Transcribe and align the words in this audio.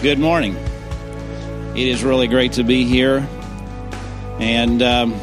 Good 0.00 0.20
morning. 0.20 0.54
It 1.74 1.88
is 1.88 2.04
really 2.04 2.28
great 2.28 2.52
to 2.52 2.62
be 2.62 2.84
here. 2.84 3.28
And 4.38 4.80
um, 4.80 5.20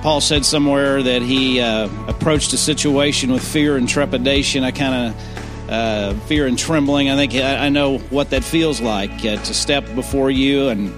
Paul 0.00 0.20
said 0.20 0.44
somewhere 0.44 1.02
that 1.02 1.22
he 1.22 1.60
uh, 1.60 1.88
approached 2.06 2.52
a 2.52 2.56
situation 2.56 3.32
with 3.32 3.42
fear 3.44 3.76
and 3.76 3.88
trepidation. 3.88 4.62
I 4.62 4.70
kind 4.70 5.08
of 5.08 5.68
uh, 5.68 6.14
fear 6.26 6.46
and 6.46 6.56
trembling. 6.56 7.10
I 7.10 7.16
think 7.16 7.34
I, 7.34 7.66
I 7.66 7.68
know 7.68 7.98
what 7.98 8.30
that 8.30 8.44
feels 8.44 8.80
like 8.80 9.10
uh, 9.24 9.34
to 9.34 9.54
step 9.54 9.92
before 9.96 10.30
you. 10.30 10.68
And 10.68 10.94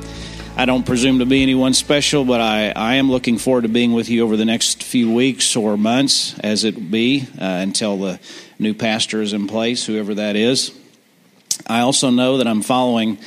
I 0.55 0.67
don't 0.67 0.85
presume 0.85 1.21
to 1.21 1.27
be 1.27 1.43
anyone 1.43 1.73
special, 1.73 2.27
but 2.27 2.43
I, 2.43 2.73
I 2.77 2.97
am 2.97 3.11
looking 3.11 3.39
forward 3.39 3.63
to 3.63 3.71
being 3.71 3.95
with 3.95 4.11
you 4.11 4.23
over 4.23 4.37
the 4.37 4.45
next 4.45 4.83
few 4.83 5.11
weeks 5.11 5.57
or 5.57 5.79
months, 5.79 6.39
as 6.41 6.65
it 6.65 6.91
be, 6.91 7.27
uh, 7.41 7.45
until 7.45 7.97
the 7.97 8.21
new 8.59 8.75
pastor 8.75 9.23
is 9.23 9.33
in 9.33 9.47
place, 9.47 9.87
whoever 9.87 10.13
that 10.17 10.37
is. 10.37 10.79
I 11.67 11.81
also 11.81 12.11
know 12.11 12.39
that 12.39 12.47
I'm 12.47 12.61
following 12.61 13.19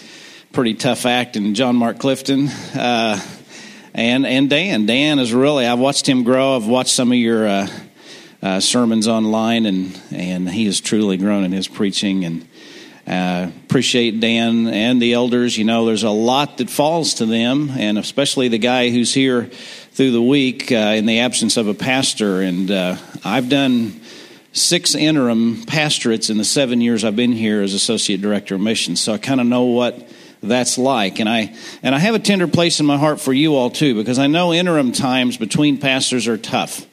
pretty 0.53 0.75
tough 0.75 1.07
act 1.07 1.35
in 1.35 1.55
John 1.55 1.75
Mark 1.75 1.97
Clifton 1.97 2.49
uh, 2.75 3.19
and 3.95 4.27
and 4.27 4.47
Dan. 4.47 4.85
Dan 4.85 5.17
is 5.17 5.33
really 5.33 5.65
I've 5.65 5.79
watched 5.79 6.07
him 6.07 6.23
grow. 6.23 6.55
I've 6.55 6.67
watched 6.67 6.91
some 6.91 7.11
of 7.11 7.17
your 7.17 7.47
uh, 7.47 7.67
uh, 8.43 8.59
sermons 8.59 9.07
online, 9.07 9.65
and 9.65 9.99
and 10.11 10.47
he 10.47 10.65
has 10.65 10.79
truly 10.79 11.17
grown 11.17 11.45
in 11.45 11.51
his 11.51 11.67
preaching. 11.67 12.25
And 12.25 12.47
uh, 13.07 13.49
appreciate 13.65 14.19
Dan 14.19 14.67
and 14.67 15.01
the 15.01 15.13
elders. 15.13 15.57
You 15.57 15.63
know, 15.63 15.88
there's 15.88 16.03
a 16.03 16.11
lot 16.11 16.59
that 16.59 16.69
falls 16.69 17.15
to 17.15 17.25
them, 17.25 17.71
and 17.71 17.97
especially 17.97 18.49
the 18.49 18.59
guy 18.59 18.91
who's 18.91 19.15
here 19.15 19.45
through 19.45 20.11
the 20.11 20.21
week 20.21 20.71
uh, 20.71 20.93
in 20.95 21.07
the 21.07 21.21
absence 21.21 21.57
of 21.57 21.67
a 21.67 21.73
pastor. 21.73 22.41
And 22.41 22.69
uh, 22.69 22.97
I've 23.25 23.49
done 23.49 23.99
six 24.57 24.95
interim 24.95 25.63
pastorates 25.63 26.29
in 26.29 26.38
the 26.38 26.45
seven 26.45 26.81
years 26.81 27.03
I've 27.03 27.16
been 27.16 27.31
here 27.31 27.61
as 27.61 27.73
associate 27.73 28.21
director 28.21 28.55
of 28.55 28.61
missions. 28.61 28.99
So 28.99 29.13
I 29.13 29.17
kind 29.17 29.39
of 29.39 29.47
know 29.47 29.66
what 29.66 30.09
that's 30.41 30.77
like. 30.77 31.19
And 31.19 31.30
I 31.30 31.55
and 31.83 31.95
I 31.95 32.00
have 32.00 32.16
a 32.16 32.19
tender 32.19 32.47
place 32.47 32.80
in 32.80 32.85
my 32.85 32.97
heart 32.97 33.19
for 33.19 33.33
you 33.33 33.55
all 33.55 33.69
too, 33.69 33.95
because 33.95 34.19
I 34.19 34.28
know 34.28 34.53
interim 34.53 34.91
times 34.91 35.38
between 35.38 35.78
pastors 35.78 36.28
are 36.28 36.38
tough. 36.38 36.85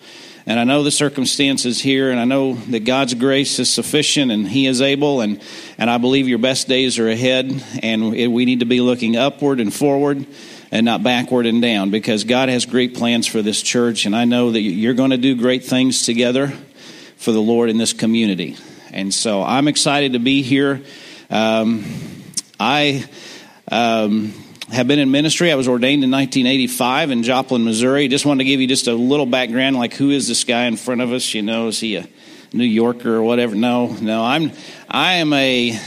And 0.46 0.60
I 0.60 0.64
know 0.64 0.82
the 0.82 0.90
circumstances 0.90 1.80
here, 1.80 2.10
and 2.10 2.20
I 2.20 2.26
know 2.26 2.52
that 2.52 2.80
God's 2.80 3.14
grace 3.14 3.58
is 3.58 3.72
sufficient 3.72 4.30
and 4.30 4.46
He 4.46 4.66
is 4.66 4.82
able, 4.82 5.22
and, 5.22 5.40
and 5.78 5.88
I 5.88 5.96
believe 5.96 6.28
your 6.28 6.38
best 6.38 6.68
days 6.68 6.98
are 6.98 7.08
ahead, 7.08 7.64
and 7.82 8.10
we 8.10 8.44
need 8.44 8.60
to 8.60 8.66
be 8.66 8.82
looking 8.82 9.16
upward 9.16 9.58
and 9.58 9.72
forward 9.72 10.26
and 10.70 10.84
not 10.84 11.02
backward 11.02 11.46
and 11.46 11.62
down 11.62 11.90
because 11.90 12.24
God 12.24 12.50
has 12.50 12.66
great 12.66 12.94
plans 12.94 13.26
for 13.26 13.40
this 13.40 13.62
church, 13.62 14.04
and 14.04 14.14
I 14.14 14.26
know 14.26 14.50
that 14.50 14.60
you're 14.60 14.92
going 14.92 15.12
to 15.12 15.16
do 15.16 15.34
great 15.34 15.64
things 15.64 16.02
together 16.04 16.52
for 17.24 17.32
the 17.32 17.40
Lord 17.40 17.70
in 17.70 17.78
this 17.78 17.94
community. 17.94 18.56
And 18.92 19.12
so 19.12 19.42
I'm 19.42 19.66
excited 19.66 20.12
to 20.12 20.18
be 20.18 20.42
here. 20.42 20.82
Um, 21.30 21.84
I 22.60 23.04
um, 23.72 24.34
have 24.70 24.86
been 24.86 24.98
in 24.98 25.10
ministry. 25.10 25.50
I 25.50 25.54
was 25.54 25.66
ordained 25.66 26.04
in 26.04 26.10
1985 26.10 27.10
in 27.10 27.22
Joplin, 27.22 27.64
Missouri. 27.64 28.08
Just 28.08 28.26
wanted 28.26 28.44
to 28.44 28.44
give 28.44 28.60
you 28.60 28.66
just 28.66 28.88
a 28.88 28.94
little 28.94 29.24
background, 29.24 29.76
like 29.76 29.94
who 29.94 30.10
is 30.10 30.28
this 30.28 30.44
guy 30.44 30.66
in 30.66 30.76
front 30.76 31.00
of 31.00 31.12
us? 31.12 31.32
You 31.32 31.40
know, 31.40 31.68
is 31.68 31.80
he 31.80 31.96
a 31.96 32.06
New 32.52 32.64
Yorker 32.64 33.16
or 33.16 33.22
whatever? 33.22 33.54
No, 33.54 33.86
no. 33.86 34.22
I'm 34.22 34.52
I 34.88 35.14
am 35.14 35.32
a 35.32 35.80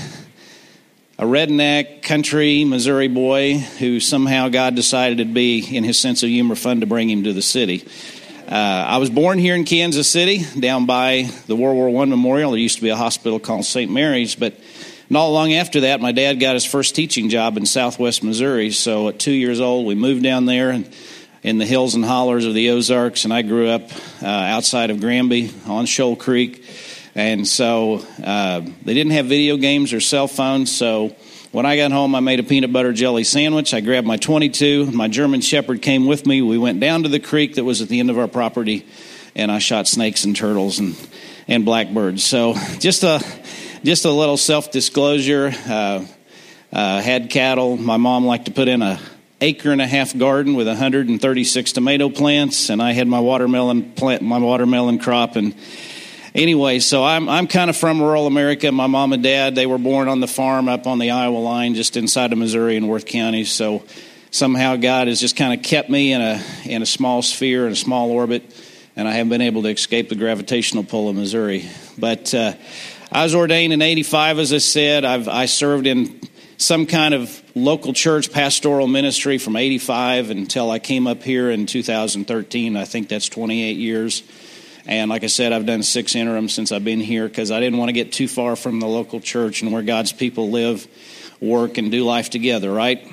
a 1.19 1.23
redneck 1.23 2.01
country 2.01 2.63
Missouri 2.65 3.07
boy 3.07 3.57
who 3.57 3.99
somehow 3.99 4.49
God 4.49 4.75
decided 4.75 5.19
it'd 5.19 5.33
be 5.33 5.75
in 5.75 5.83
His 5.83 5.99
sense 5.99 6.23
of 6.23 6.29
humor 6.29 6.55
fun 6.55 6.81
to 6.81 6.87
bring 6.87 7.09
him 7.09 7.23
to 7.23 7.33
the 7.33 7.41
city. 7.41 7.87
Uh, 8.47 8.85
I 8.87 8.97
was 8.99 9.09
born 9.09 9.39
here 9.39 9.55
in 9.55 9.65
Kansas 9.65 10.09
City, 10.09 10.41
down 10.57 10.85
by 10.85 11.29
the 11.47 11.55
World 11.57 11.75
War 11.75 11.89
One 11.89 12.09
Memorial. 12.09 12.51
There 12.51 12.59
used 12.61 12.77
to 12.77 12.81
be 12.81 12.87
a 12.87 12.95
hospital 12.95 13.41
called 13.41 13.65
St. 13.65 13.91
Mary's, 13.91 14.35
but 14.35 14.57
not 15.09 15.25
long 15.25 15.51
after 15.51 15.81
that, 15.81 15.99
my 15.99 16.13
dad 16.13 16.39
got 16.39 16.53
his 16.53 16.63
first 16.63 16.95
teaching 16.95 17.27
job 17.27 17.57
in 17.57 17.65
Southwest 17.65 18.23
Missouri. 18.23 18.71
So 18.71 19.09
at 19.09 19.19
two 19.19 19.33
years 19.33 19.59
old, 19.59 19.85
we 19.85 19.95
moved 19.95 20.23
down 20.23 20.45
there 20.45 20.69
and 20.69 20.89
in 21.43 21.57
the 21.57 21.65
hills 21.65 21.95
and 21.95 22.05
hollers 22.05 22.45
of 22.45 22.53
the 22.53 22.69
Ozarks, 22.69 23.25
and 23.25 23.33
I 23.33 23.41
grew 23.41 23.67
up 23.67 23.91
uh, 24.23 24.27
outside 24.27 24.91
of 24.91 25.01
Granby 25.01 25.51
on 25.65 25.85
Shoal 25.85 26.15
Creek. 26.15 26.63
And 27.15 27.45
so 27.45 28.05
uh, 28.23 28.61
they 28.61 28.93
didn't 28.93 29.11
have 29.11 29.25
video 29.25 29.57
games 29.57 29.91
or 29.91 29.99
cell 29.99 30.29
phones, 30.29 30.73
so 30.73 31.13
when 31.51 31.65
I 31.65 31.77
got 31.77 31.91
home, 31.91 32.13
I 32.15 32.19
made 32.19 32.39
a 32.39 32.43
peanut 32.43 32.73
butter 32.73 32.93
jelly 32.93 33.23
sandwich. 33.23 33.73
I 33.73 33.81
grabbed 33.81 34.05
my 34.05 34.17
22. 34.17 34.91
My 34.91 35.07
German 35.07 35.41
Shepherd 35.41 35.81
came 35.81 36.05
with 36.05 36.25
me. 36.25 36.41
We 36.41 36.57
went 36.57 36.79
down 36.79 37.03
to 37.03 37.09
the 37.09 37.19
creek 37.19 37.55
that 37.55 37.63
was 37.63 37.81
at 37.81 37.87
the 37.87 37.99
end 37.99 38.09
of 38.09 38.17
our 38.17 38.27
property, 38.27 38.85
and 39.35 39.51
I 39.51 39.59
shot 39.59 39.87
snakes 39.87 40.25
and 40.25 40.35
turtles 40.35 40.79
and, 40.79 40.95
and 41.47 41.63
blackbirds. 41.65 42.23
So 42.23 42.53
just 42.79 43.03
a, 43.03 43.23
just 43.83 44.05
a 44.05 44.11
little 44.11 44.37
self 44.37 44.71
disclosure. 44.71 45.53
Uh, 45.67 46.05
uh, 46.71 47.01
had 47.01 47.29
cattle. 47.29 47.77
My 47.77 47.97
mom 47.97 48.25
liked 48.25 48.45
to 48.45 48.51
put 48.51 48.67
in 48.67 48.81
a 48.81 48.99
acre 49.39 49.71
and 49.71 49.81
a 49.81 49.87
half 49.87 50.17
garden 50.17 50.55
with 50.55 50.67
136 50.67 51.71
tomato 51.71 52.09
plants, 52.09 52.69
and 52.69 52.81
I 52.81 52.91
had 52.91 53.07
my 53.07 53.19
watermelon 53.19 53.93
plant, 53.93 54.21
my 54.21 54.39
watermelon 54.39 54.99
crop, 54.99 55.35
and 55.35 55.55
anyway, 56.37 56.79
so 56.79 57.03
I'm 57.03 57.27
I'm 57.27 57.47
kind 57.47 57.69
of 57.69 57.75
from 57.75 58.01
rural 58.01 58.27
America. 58.27 58.71
My 58.71 58.87
mom 58.87 59.11
and 59.11 59.23
dad 59.23 59.55
they 59.55 59.65
were 59.65 59.79
born 59.79 60.07
on 60.07 60.21
the 60.21 60.27
farm 60.27 60.69
up 60.69 60.87
on 60.87 60.99
the 60.99 61.11
Iowa 61.11 61.37
line, 61.37 61.75
just 61.75 61.97
inside 61.97 62.31
of 62.31 62.37
Missouri 62.37 62.77
in 62.77 62.87
Worth 62.87 63.05
County. 63.05 63.43
So 63.43 63.83
somehow 64.31 64.75
God 64.75 65.07
has 65.07 65.19
just 65.19 65.35
kind 65.35 65.57
of 65.57 65.65
kept 65.65 65.89
me 65.89 66.13
in 66.13 66.21
a 66.21 66.41
in 66.63 66.81
a 66.81 66.85
small 66.85 67.21
sphere 67.21 67.65
in 67.65 67.73
a 67.73 67.75
small 67.75 68.11
orbit, 68.11 68.43
and 68.95 69.07
I 69.07 69.13
haven't 69.13 69.29
been 69.29 69.41
able 69.41 69.63
to 69.63 69.69
escape 69.69 70.09
the 70.09 70.15
gravitational 70.15 70.83
pull 70.83 71.09
of 71.09 71.15
Missouri. 71.15 71.67
But 71.97 72.33
uh, 72.33 72.53
I 73.11 73.23
was 73.23 73.35
ordained 73.35 73.73
in 73.73 73.81
'85, 73.81 74.39
as 74.39 74.53
I 74.53 74.59
said. 74.59 75.03
I've 75.03 75.27
I 75.27 75.47
served 75.47 75.87
in 75.87 76.21
some 76.57 76.85
kind 76.85 77.13
of 77.13 77.43
local 77.55 77.93
church 77.93 78.31
pastoral 78.31 78.87
ministry 78.87 79.37
from 79.37 79.55
85 79.55 80.31
until 80.31 80.71
I 80.71 80.79
came 80.79 81.05
up 81.05 81.21
here 81.21 81.51
in 81.51 81.67
2013. 81.67 82.75
I 82.75 82.85
think 82.85 83.09
that's 83.09 83.29
28 83.29 83.77
years. 83.77 84.23
And 84.87 85.09
like 85.09 85.23
I 85.23 85.27
said, 85.27 85.51
I've 85.51 85.65
done 85.65 85.83
six 85.83 86.15
interims 86.15 86.53
since 86.53 86.71
I've 86.71 86.85
been 86.85 87.01
here 87.01 87.27
because 87.27 87.51
I 87.51 87.59
didn't 87.59 87.77
want 87.77 87.89
to 87.89 87.93
get 87.93 88.13
too 88.13 88.27
far 88.27 88.55
from 88.55 88.79
the 88.79 88.87
local 88.87 89.19
church 89.19 89.61
and 89.61 89.73
where 89.73 89.83
God's 89.83 90.13
people 90.13 90.49
live, 90.49 90.87
work, 91.41 91.77
and 91.77 91.91
do 91.91 92.05
life 92.05 92.29
together, 92.29 92.71
right? 92.71 93.05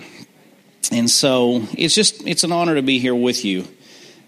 And 0.92 1.10
so 1.10 1.66
it's 1.76 1.94
just, 1.94 2.26
it's 2.26 2.44
an 2.44 2.52
honor 2.52 2.76
to 2.76 2.82
be 2.82 3.00
here 3.00 3.14
with 3.14 3.44
you. 3.44 3.66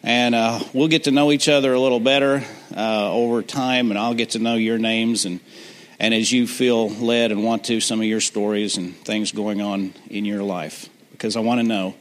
And 0.03 0.35
uh, 0.35 0.61
we'll 0.73 0.89
get 0.89 1.05
to 1.05 1.13
know 1.13 1.31
each 1.31 1.49
other 1.49 1.73
a 1.73 1.81
little 1.81 2.01
better 2.01 2.45
uh, 2.77 3.13
over 3.13 3.43
time, 3.43 3.91
and 3.91 3.99
I'll 3.99 4.15
get 4.15 4.31
to 4.31 4.41
know 4.41 4.57
your 4.57 4.79
names 4.79 5.25
and 5.25 5.41
and 5.99 6.13
as 6.13 6.31
you 6.31 6.47
feel 6.47 6.91
led 6.91 7.33
and 7.33 7.43
want 7.43 7.65
to, 7.65 7.81
some 7.81 8.01
of 8.01 8.07
your 8.07 8.21
stories 8.21 8.77
and 8.77 8.95
things 8.95 9.33
going 9.33 9.63
on 9.63 9.95
in 10.11 10.25
your 10.25 10.43
life, 10.43 10.89
because 11.13 11.37
I 11.37 11.41
want 11.41 11.61
to 11.61 11.67
know, 11.67 11.95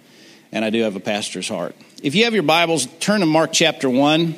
and 0.52 0.66
I 0.66 0.70
do 0.70 0.84
have 0.84 0.96
a 0.96 1.00
pastor's 1.00 1.48
heart. 1.48 1.76
If 2.04 2.14
you 2.14 2.26
have 2.26 2.34
your 2.34 2.44
Bibles, 2.44 2.88
turn 3.00 3.22
to 3.22 3.26
Mark 3.26 3.54
chapter 3.54 3.90
1. 3.90 4.36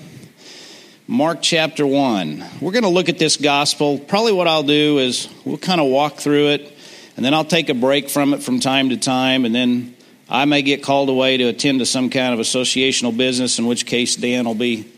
Mark 1.09 1.41
chapter 1.41 1.87
1. 1.87 2.43
We're 2.59 2.73
going 2.73 2.83
to 2.83 2.89
look 2.89 3.07
at 3.07 3.17
this 3.17 3.37
gospel. 3.37 3.97
Probably 3.97 4.33
what 4.33 4.45
I'll 4.45 4.61
do 4.61 4.99
is 4.99 5.29
we'll 5.45 5.57
kind 5.57 5.79
of 5.79 5.87
walk 5.87 6.17
through 6.17 6.49
it, 6.49 6.77
and 7.15 7.25
then 7.25 7.33
I'll 7.33 7.45
take 7.45 7.69
a 7.69 7.73
break 7.73 8.09
from 8.09 8.33
it 8.33 8.43
from 8.43 8.59
time 8.59 8.89
to 8.89 8.97
time, 8.97 9.45
and 9.45 9.55
then 9.55 9.95
I 10.27 10.43
may 10.43 10.63
get 10.63 10.83
called 10.83 11.07
away 11.07 11.37
to 11.37 11.45
attend 11.45 11.79
to 11.79 11.85
some 11.85 12.09
kind 12.09 12.33
of 12.33 12.41
associational 12.41 13.15
business, 13.15 13.57
in 13.57 13.67
which 13.67 13.85
case 13.85 14.17
Dan 14.17 14.43
will 14.43 14.53
be 14.53 14.91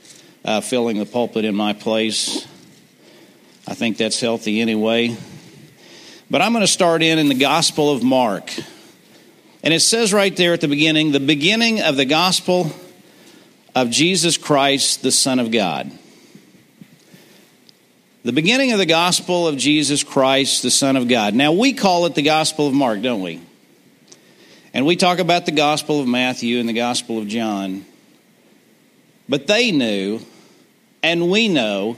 uh, 0.44 0.62
filling 0.62 0.98
the 0.98 1.06
pulpit 1.06 1.46
in 1.46 1.53
my 1.53 1.74
place. 1.74 2.44
I 3.68 3.75
think 3.75 3.98
that's 3.98 4.19
healthy 4.19 4.62
anyway. 4.62 5.16
But 6.28 6.42
I'm 6.42 6.53
going 6.53 6.64
to 6.64 6.68
start 6.68 7.03
in 7.03 7.19
in 7.19 7.28
the 7.28 7.36
Gospel 7.36 7.92
of 7.92 8.02
Mark. 8.02 8.52
And 9.62 9.75
it 9.75 9.81
says 9.81 10.12
right 10.12 10.36
there 10.36 10.53
at 10.53 10.62
the 10.62 10.68
beginning, 10.68 11.12
the 11.12 11.19
beginning 11.19 11.81
of 11.81 11.98
the 11.98 12.06
Gospel 12.06 12.72
of 13.75 13.92
Jesus 13.92 14.38
Christ, 14.38 15.03
the 15.03 15.12
Son 15.12 15.38
of 15.38 15.52
God. 15.52 15.99
The 18.30 18.34
beginning 18.34 18.74
of 18.74 18.78
the 18.78 18.86
gospel 18.86 19.48
of 19.48 19.58
Jesus 19.58 20.04
Christ, 20.04 20.62
the 20.62 20.70
Son 20.70 20.96
of 20.96 21.08
God. 21.08 21.34
Now, 21.34 21.52
we 21.52 21.74
call 21.74 22.06
it 22.06 22.14
the 22.14 22.22
Gospel 22.22 22.68
of 22.68 22.76
Mark, 22.76 23.02
don't 23.02 23.24
we? 23.24 23.42
And 24.72 24.86
we 24.86 24.98
talk 24.98 25.18
about 25.18 25.48
the 25.48 25.52
Gospel 25.52 26.00
of 26.00 26.08
Matthew 26.08 26.60
and 26.60 26.70
the 26.70 26.74
Gospel 26.74 27.18
of 27.18 27.28
John. 27.28 27.88
But 29.28 29.48
they 29.48 29.72
knew, 29.72 30.20
and 31.02 31.31
we 31.31 31.48
know, 31.48 31.98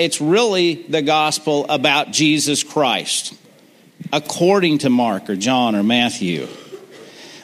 it's 0.00 0.20
really 0.20 0.82
the 0.82 1.00
gospel 1.00 1.64
about 1.68 2.10
Jesus 2.10 2.64
Christ, 2.64 3.36
according 4.12 4.78
to 4.78 4.90
Mark 4.90 5.30
or 5.30 5.36
John 5.36 5.76
or 5.76 5.84
Matthew. 5.84 6.48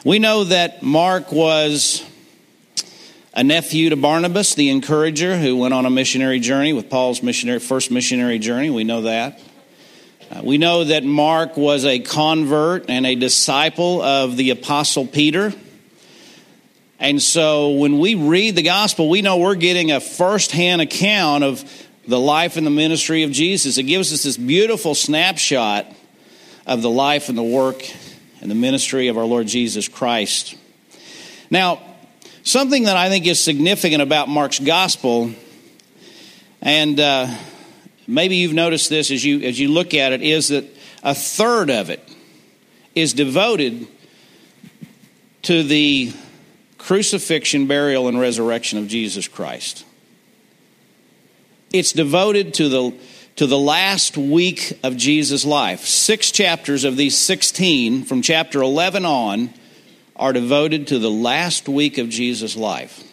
We 0.03 0.19
know 0.19 0.43
that 0.43 0.83
Mark 0.83 1.31
was 1.31 2.03
a 3.35 3.43
nephew 3.43 3.89
to 3.89 3.97
Barnabas, 3.97 4.55
the 4.55 4.69
encourager, 4.69 5.37
who 5.37 5.57
went 5.57 5.73
on 5.73 5.85
a 5.85 5.89
missionary 5.89 6.39
journey 6.39 6.71
with 6.71 6.89
Paul's 6.89 7.21
missionary, 7.21 7.59
first 7.59 7.91
missionary 7.91 8.39
journey. 8.39 8.69
We 8.69 8.85
know 8.85 9.01
that. 9.01 9.41
Uh, 10.31 10.41
we 10.43 10.57
know 10.57 10.85
that 10.85 11.03
Mark 11.03 11.57
was 11.57 11.83
a 11.83 11.99
convert 11.99 12.89
and 12.89 13.05
a 13.05 13.15
disciple 13.15 14.01
of 14.01 14.37
the 14.37 14.51
Apostle 14.51 15.05
Peter. 15.05 15.53
And 16.97 17.21
so 17.21 17.71
when 17.71 17.99
we 17.99 18.15
read 18.15 18.55
the 18.55 18.61
gospel, 18.61 19.09
we 19.09 19.21
know 19.21 19.37
we're 19.37 19.55
getting 19.55 19.91
a 19.91 19.99
firsthand 19.99 20.81
account 20.81 21.43
of 21.43 21.69
the 22.07 22.19
life 22.19 22.55
and 22.55 22.65
the 22.65 22.71
ministry 22.71 23.23
of 23.23 23.31
Jesus. 23.31 23.77
It 23.77 23.83
gives 23.83 24.13
us 24.13 24.23
this 24.23 24.37
beautiful 24.37 24.95
snapshot 24.95 25.87
of 26.65 26.81
the 26.81 26.89
life 26.89 27.27
and 27.27 27.37
the 27.37 27.43
work 27.43 27.83
and 28.39 28.49
the 28.49 28.55
ministry 28.55 29.09
of 29.09 29.17
our 29.17 29.25
Lord 29.25 29.47
Jesus 29.47 29.89
Christ. 29.89 30.55
Now, 31.51 31.81
something 32.45 32.83
that 32.83 32.95
I 32.95 33.09
think 33.09 33.27
is 33.27 33.39
significant 33.39 34.01
about 34.01 34.29
Mark's 34.29 34.59
gospel, 34.59 35.31
and 36.61 36.97
uh, 36.97 37.27
maybe 38.07 38.37
you've 38.37 38.53
noticed 38.53 38.89
this 38.89 39.11
as 39.11 39.25
you 39.25 39.41
as 39.41 39.59
you 39.59 39.67
look 39.67 39.93
at 39.93 40.13
it, 40.13 40.21
is 40.21 40.47
that 40.47 40.63
a 41.03 41.13
third 41.13 41.69
of 41.69 41.89
it 41.89 42.07
is 42.93 43.13
devoted 43.13 43.87
to 45.41 45.63
the 45.63 46.13
crucifixion, 46.77 47.67
burial, 47.67 48.07
and 48.07 48.19
resurrection 48.19 48.79
of 48.79 48.87
Jesus 48.87 49.27
Christ. 49.27 49.85
It's 51.73 51.91
devoted 51.91 52.53
to 52.55 52.69
the 52.69 52.97
to 53.35 53.47
the 53.47 53.57
last 53.57 54.15
week 54.15 54.79
of 54.81 54.95
Jesus' 54.95 55.43
life. 55.43 55.81
Six 55.81 56.31
chapters 56.31 56.85
of 56.85 56.95
these 56.95 57.17
16, 57.17 58.05
from 58.05 58.21
chapter 58.21 58.61
11 58.61 59.03
on, 59.03 59.53
are 60.15 60.33
devoted 60.33 60.87
to 60.87 60.99
the 60.99 61.11
last 61.11 61.67
week 61.67 61.97
of 61.97 62.09
Jesus' 62.09 62.55
life. 62.55 63.03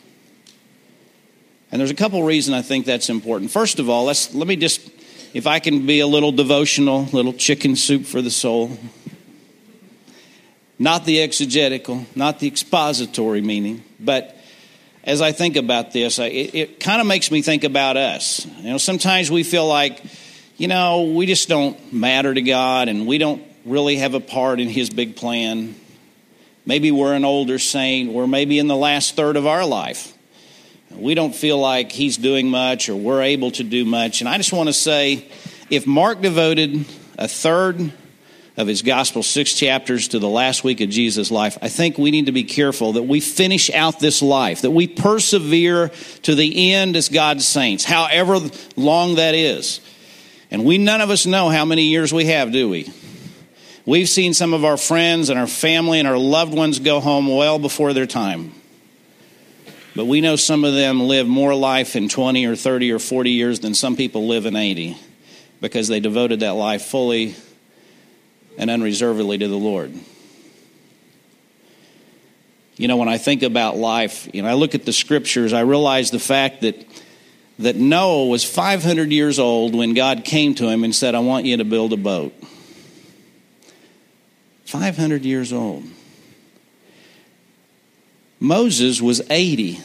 And 1.70 1.80
there's 1.80 1.90
a 1.90 1.94
couple 1.94 2.22
reasons 2.22 2.56
I 2.56 2.62
think 2.62 2.84
that's 2.84 3.08
important. 3.08 3.50
First 3.50 3.78
of 3.78 3.88
all, 3.88 4.04
let's, 4.04 4.34
let 4.34 4.46
me 4.46 4.56
just, 4.56 4.88
if 5.32 5.46
I 5.46 5.58
can 5.58 5.86
be 5.86 6.00
a 6.00 6.06
little 6.06 6.30
devotional, 6.30 7.04
little 7.12 7.32
chicken 7.32 7.76
soup 7.76 8.04
for 8.04 8.20
the 8.20 8.30
soul. 8.30 8.76
Not 10.78 11.04
the 11.04 11.22
exegetical, 11.22 12.06
not 12.14 12.40
the 12.40 12.46
expository 12.46 13.40
meaning, 13.40 13.84
but 13.98 14.36
as 15.04 15.20
I 15.20 15.32
think 15.32 15.56
about 15.56 15.92
this, 15.92 16.18
it, 16.18 16.54
it 16.54 16.80
kind 16.80 17.00
of 17.00 17.06
makes 17.06 17.30
me 17.30 17.42
think 17.42 17.64
about 17.64 17.96
us. 17.96 18.46
You 18.58 18.70
know, 18.70 18.78
sometimes 18.78 19.30
we 19.30 19.42
feel 19.42 19.66
like, 19.66 20.02
you 20.56 20.68
know, 20.68 21.12
we 21.14 21.26
just 21.26 21.48
don't 21.48 21.92
matter 21.92 22.32
to 22.32 22.42
God 22.42 22.88
and 22.88 23.06
we 23.06 23.18
don't 23.18 23.42
really 23.64 23.96
have 23.96 24.14
a 24.14 24.20
part 24.20 24.60
in 24.60 24.68
His 24.68 24.90
big 24.90 25.16
plan. 25.16 25.74
Maybe 26.64 26.90
we're 26.92 27.14
an 27.14 27.24
older 27.24 27.58
saint, 27.58 28.14
or 28.14 28.28
maybe 28.28 28.58
in 28.58 28.68
the 28.68 28.76
last 28.76 29.16
third 29.16 29.36
of 29.36 29.46
our 29.46 29.66
life. 29.66 30.16
We 30.90 31.14
don't 31.14 31.34
feel 31.34 31.58
like 31.58 31.90
He's 31.90 32.16
doing 32.16 32.48
much 32.48 32.88
or 32.88 32.96
we're 32.96 33.22
able 33.22 33.50
to 33.52 33.64
do 33.64 33.84
much. 33.84 34.20
And 34.20 34.28
I 34.28 34.36
just 34.36 34.52
want 34.52 34.68
to 34.68 34.72
say 34.72 35.28
if 35.70 35.86
Mark 35.86 36.20
devoted 36.20 36.84
a 37.18 37.26
third 37.26 37.92
of 38.56 38.66
his 38.66 38.82
gospel, 38.82 39.22
six 39.22 39.54
chapters 39.54 40.08
to 40.08 40.18
the 40.18 40.28
last 40.28 40.62
week 40.62 40.80
of 40.82 40.90
Jesus' 40.90 41.30
life, 41.30 41.56
I 41.62 41.68
think 41.68 41.96
we 41.96 42.10
need 42.10 42.26
to 42.26 42.32
be 42.32 42.44
careful 42.44 42.94
that 42.94 43.04
we 43.04 43.20
finish 43.20 43.70
out 43.70 43.98
this 43.98 44.20
life, 44.20 44.62
that 44.62 44.70
we 44.70 44.86
persevere 44.86 45.90
to 46.22 46.34
the 46.34 46.72
end 46.72 46.96
as 46.96 47.08
God's 47.08 47.46
saints, 47.48 47.84
however 47.84 48.50
long 48.76 49.14
that 49.14 49.34
is. 49.34 49.80
And 50.50 50.64
we 50.66 50.76
none 50.76 51.00
of 51.00 51.08
us 51.08 51.24
know 51.24 51.48
how 51.48 51.64
many 51.64 51.84
years 51.84 52.12
we 52.12 52.26
have, 52.26 52.52
do 52.52 52.68
we? 52.68 52.92
We've 53.84 54.08
seen 54.08 54.32
some 54.32 54.54
of 54.54 54.64
our 54.64 54.76
friends 54.76 55.28
and 55.28 55.38
our 55.38 55.48
family 55.48 55.98
and 55.98 56.06
our 56.06 56.18
loved 56.18 56.54
ones 56.54 56.78
go 56.78 57.00
home 57.00 57.26
well 57.26 57.58
before 57.58 57.92
their 57.92 58.06
time. 58.06 58.52
But 59.96 60.06
we 60.06 60.20
know 60.20 60.36
some 60.36 60.64
of 60.64 60.72
them 60.72 61.02
live 61.02 61.26
more 61.26 61.54
life 61.54 61.96
in 61.96 62.08
20 62.08 62.46
or 62.46 62.54
30 62.54 62.92
or 62.92 62.98
40 62.98 63.30
years 63.30 63.60
than 63.60 63.74
some 63.74 63.96
people 63.96 64.28
live 64.28 64.46
in 64.46 64.56
80 64.56 64.96
because 65.60 65.88
they 65.88 66.00
devoted 66.00 66.40
that 66.40 66.52
life 66.52 66.82
fully 66.82 67.34
and 68.56 68.70
unreservedly 68.70 69.38
to 69.38 69.48
the 69.48 69.56
Lord. 69.56 69.92
You 72.76 72.88
know, 72.88 72.96
when 72.96 73.08
I 73.08 73.18
think 73.18 73.42
about 73.42 73.76
life, 73.76 74.28
you 74.32 74.42
know, 74.42 74.48
I 74.48 74.54
look 74.54 74.74
at 74.74 74.84
the 74.84 74.92
scriptures, 74.92 75.52
I 75.52 75.60
realize 75.60 76.10
the 76.10 76.18
fact 76.18 76.62
that 76.62 76.86
that 77.58 77.76
Noah 77.76 78.26
was 78.26 78.44
500 78.44 79.12
years 79.12 79.38
old 79.38 79.74
when 79.74 79.94
God 79.94 80.24
came 80.24 80.54
to 80.54 80.68
him 80.68 80.84
and 80.84 80.94
said, 80.94 81.14
"I 81.14 81.20
want 81.20 81.44
you 81.44 81.58
to 81.58 81.64
build 81.64 81.92
a 81.92 81.96
boat." 81.96 82.32
500 84.72 85.26
years 85.26 85.52
old. 85.52 85.84
Moses 88.40 89.02
was 89.02 89.20
80 89.28 89.78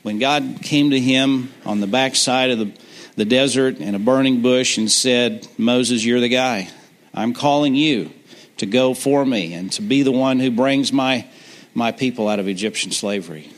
when 0.00 0.18
God 0.18 0.60
came 0.62 0.92
to 0.92 0.98
him 0.98 1.52
on 1.66 1.80
the 1.80 1.86
backside 1.86 2.48
of 2.52 2.58
the, 2.58 2.72
the 3.16 3.26
desert 3.26 3.80
in 3.80 3.94
a 3.94 3.98
burning 3.98 4.40
bush 4.40 4.78
and 4.78 4.90
said, 4.90 5.46
Moses, 5.58 6.06
you're 6.06 6.20
the 6.20 6.30
guy. 6.30 6.70
I'm 7.12 7.34
calling 7.34 7.74
you 7.74 8.10
to 8.56 8.64
go 8.64 8.94
for 8.94 9.26
me 9.26 9.52
and 9.52 9.70
to 9.72 9.82
be 9.82 10.02
the 10.02 10.10
one 10.10 10.40
who 10.40 10.50
brings 10.50 10.90
my, 10.90 11.26
my 11.74 11.92
people 11.92 12.30
out 12.30 12.38
of 12.38 12.48
Egyptian 12.48 12.92
slavery. 12.92 13.52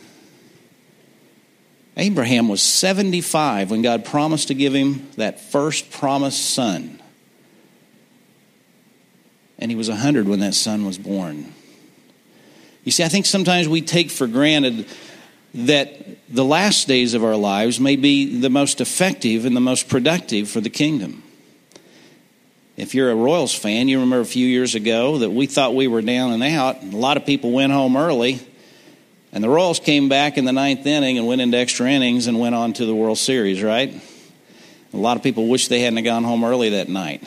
Abraham 1.96 2.48
was 2.48 2.60
75 2.60 3.70
when 3.70 3.82
God 3.82 4.04
promised 4.04 4.48
to 4.48 4.54
give 4.54 4.74
him 4.74 5.08
that 5.14 5.38
first 5.38 5.92
promised 5.92 6.44
son. 6.44 7.00
And 9.58 9.70
he 9.70 9.76
was 9.76 9.88
100 9.88 10.28
when 10.28 10.40
that 10.40 10.54
son 10.54 10.84
was 10.84 10.98
born. 10.98 11.52
You 12.84 12.92
see, 12.92 13.04
I 13.04 13.08
think 13.08 13.26
sometimes 13.26 13.68
we 13.68 13.80
take 13.80 14.10
for 14.10 14.26
granted 14.26 14.86
that 15.54 16.18
the 16.28 16.44
last 16.44 16.88
days 16.88 17.14
of 17.14 17.24
our 17.24 17.36
lives 17.36 17.78
may 17.78 17.96
be 17.96 18.40
the 18.40 18.50
most 18.50 18.80
effective 18.80 19.44
and 19.44 19.56
the 19.56 19.60
most 19.60 19.88
productive 19.88 20.48
for 20.48 20.60
the 20.60 20.70
kingdom. 20.70 21.22
If 22.76 22.92
you're 22.94 23.12
a 23.12 23.14
Royals 23.14 23.54
fan, 23.54 23.86
you 23.86 24.00
remember 24.00 24.20
a 24.20 24.26
few 24.26 24.46
years 24.46 24.74
ago 24.74 25.18
that 25.18 25.30
we 25.30 25.46
thought 25.46 25.76
we 25.76 25.86
were 25.86 26.02
down 26.02 26.32
and 26.32 26.42
out. 26.42 26.82
and 26.82 26.92
A 26.92 26.96
lot 26.96 27.16
of 27.16 27.24
people 27.24 27.52
went 27.52 27.72
home 27.72 27.96
early, 27.96 28.40
and 29.32 29.44
the 29.44 29.48
Royals 29.48 29.78
came 29.78 30.08
back 30.08 30.36
in 30.38 30.44
the 30.44 30.52
ninth 30.52 30.84
inning 30.84 31.16
and 31.16 31.26
went 31.28 31.40
into 31.40 31.56
extra 31.56 31.88
innings 31.88 32.26
and 32.26 32.40
went 32.40 32.56
on 32.56 32.72
to 32.72 32.84
the 32.84 32.94
World 32.94 33.18
Series, 33.18 33.62
right? 33.62 33.94
A 34.92 34.96
lot 34.96 35.16
of 35.16 35.22
people 35.22 35.46
wish 35.46 35.68
they 35.68 35.80
hadn't 35.80 36.02
gone 36.02 36.24
home 36.24 36.44
early 36.44 36.70
that 36.70 36.88
night. 36.88 37.22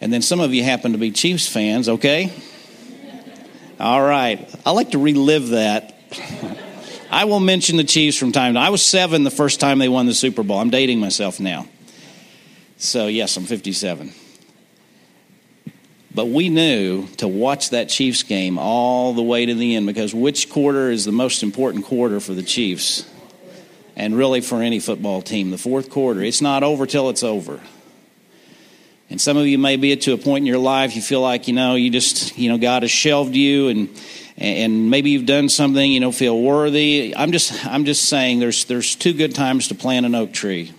And 0.00 0.12
then 0.12 0.22
some 0.22 0.40
of 0.40 0.54
you 0.54 0.62
happen 0.62 0.92
to 0.92 0.98
be 0.98 1.10
Chiefs 1.10 1.48
fans, 1.48 1.88
okay? 1.88 2.32
All 3.80 4.02
right. 4.02 4.48
I 4.64 4.70
like 4.70 4.92
to 4.92 4.98
relive 4.98 5.48
that. 5.48 5.94
I 7.10 7.24
will 7.24 7.40
mention 7.40 7.76
the 7.76 7.84
Chiefs 7.84 8.16
from 8.16 8.32
time 8.32 8.54
to 8.54 8.58
time. 8.58 8.66
I 8.66 8.70
was 8.70 8.82
seven 8.82 9.24
the 9.24 9.30
first 9.30 9.60
time 9.60 9.78
they 9.78 9.88
won 9.88 10.06
the 10.06 10.14
Super 10.14 10.42
Bowl. 10.42 10.58
I'm 10.58 10.70
dating 10.70 11.00
myself 11.00 11.40
now. 11.40 11.66
So, 12.76 13.06
yes, 13.06 13.36
I'm 13.36 13.44
57. 13.44 14.12
But 16.14 16.26
we 16.26 16.48
knew 16.48 17.06
to 17.18 17.28
watch 17.28 17.70
that 17.70 17.88
Chiefs 17.88 18.22
game 18.22 18.58
all 18.58 19.14
the 19.14 19.22
way 19.22 19.46
to 19.46 19.54
the 19.54 19.76
end 19.76 19.86
because 19.86 20.14
which 20.14 20.50
quarter 20.50 20.90
is 20.90 21.04
the 21.04 21.12
most 21.12 21.42
important 21.42 21.84
quarter 21.84 22.20
for 22.20 22.34
the 22.34 22.42
Chiefs 22.42 23.08
and 23.96 24.16
really 24.16 24.40
for 24.40 24.62
any 24.62 24.80
football 24.80 25.22
team? 25.22 25.50
The 25.50 25.58
fourth 25.58 25.90
quarter. 25.90 26.22
It's 26.22 26.42
not 26.42 26.62
over 26.62 26.86
till 26.86 27.08
it's 27.10 27.22
over. 27.22 27.60
And 29.10 29.20
some 29.20 29.36
of 29.36 29.46
you 29.46 29.58
may 29.58 29.76
be 29.76 29.96
to 29.96 30.12
a 30.12 30.18
point 30.18 30.42
in 30.42 30.46
your 30.46 30.58
life 30.58 30.94
you 30.94 31.02
feel 31.02 31.22
like, 31.22 31.48
you 31.48 31.54
know, 31.54 31.74
you 31.76 31.90
just, 31.90 32.36
you 32.36 32.50
know, 32.50 32.58
God 32.58 32.82
has 32.82 32.90
shelved 32.90 33.34
you 33.34 33.68
and 33.68 33.88
and 34.40 34.88
maybe 34.88 35.10
you've 35.10 35.26
done 35.26 35.48
something 35.48 35.90
you 35.90 35.98
don't 35.98 36.14
feel 36.14 36.40
worthy. 36.40 37.12
I'm 37.16 37.32
just 37.32 37.66
I'm 37.66 37.84
just 37.84 38.08
saying 38.08 38.38
there's 38.38 38.66
there's 38.66 38.94
two 38.94 39.12
good 39.12 39.34
times 39.34 39.68
to 39.68 39.74
plant 39.74 40.06
an 40.06 40.14
oak 40.14 40.32
tree. 40.32 40.72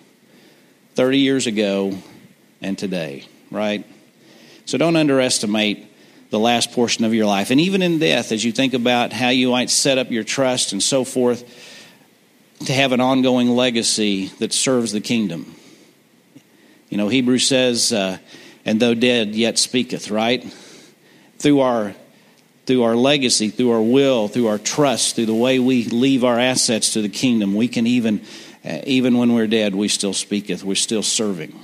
30 0.96 1.20
years 1.20 1.48
ago 1.48 1.94
and 2.62 2.78
today, 2.78 3.26
right? 3.52 3.86
So 4.66 4.78
don't 4.78 4.98
underestimate 4.98 5.88
the 6.30 6.40
last 6.40 6.74
portion 6.74 7.06
of 7.06 7.14
your 7.14 7.26
life. 7.26 7.52
And 7.52 7.62
even 7.62 7.82
in 7.82 8.00
death, 8.00 8.32
as 8.32 8.44
you 8.44 8.52
think 8.52 8.74
about 8.74 9.14
how 9.14 9.30
you 9.30 9.52
might 9.52 9.70
set 9.70 9.98
up 9.98 10.12
your 10.12 10.24
trust 10.24 10.74
and 10.74 10.84
so 10.84 11.06
forth, 11.06 11.44
to 12.66 12.74
have 12.74 12.92
an 12.92 13.00
ongoing 13.00 13.50
legacy 13.50 14.28
that 14.40 14.52
serves 14.52 14.92
the 14.92 15.00
kingdom. 15.02 15.56
You 16.90 16.98
know, 16.98 17.08
Hebrews 17.08 17.48
says, 17.48 17.94
uh, 17.94 18.18
and 18.66 18.80
though 18.80 18.94
dead, 18.94 19.36
yet 19.36 19.58
speaketh, 19.58 20.12
right? 20.12 20.44
Through 21.38 21.62
our 21.62 21.96
through 22.66 22.84
our 22.84 22.96
legacy, 22.96 23.50
through 23.50 23.72
our 23.72 23.82
will, 23.82 24.28
through 24.28 24.46
our 24.46 24.60
trust, 24.60 25.16
through 25.16 25.26
the 25.26 25.34
way 25.34 25.58
we 25.58 25.86
leave 25.86 26.24
our 26.24 26.38
assets 26.38 26.94
to 26.94 27.02
the 27.02 27.10
kingdom, 27.10 27.56
we 27.56 27.68
can 27.68 27.88
even 27.88 28.22
uh, 28.64 28.82
even 28.86 29.18
when 29.18 29.34
we're 29.34 29.48
dead, 29.48 29.74
we 29.74 29.88
still 29.88 30.14
speaketh. 30.14 30.64
We're 30.64 30.76
still 30.76 31.04
serving. 31.04 31.58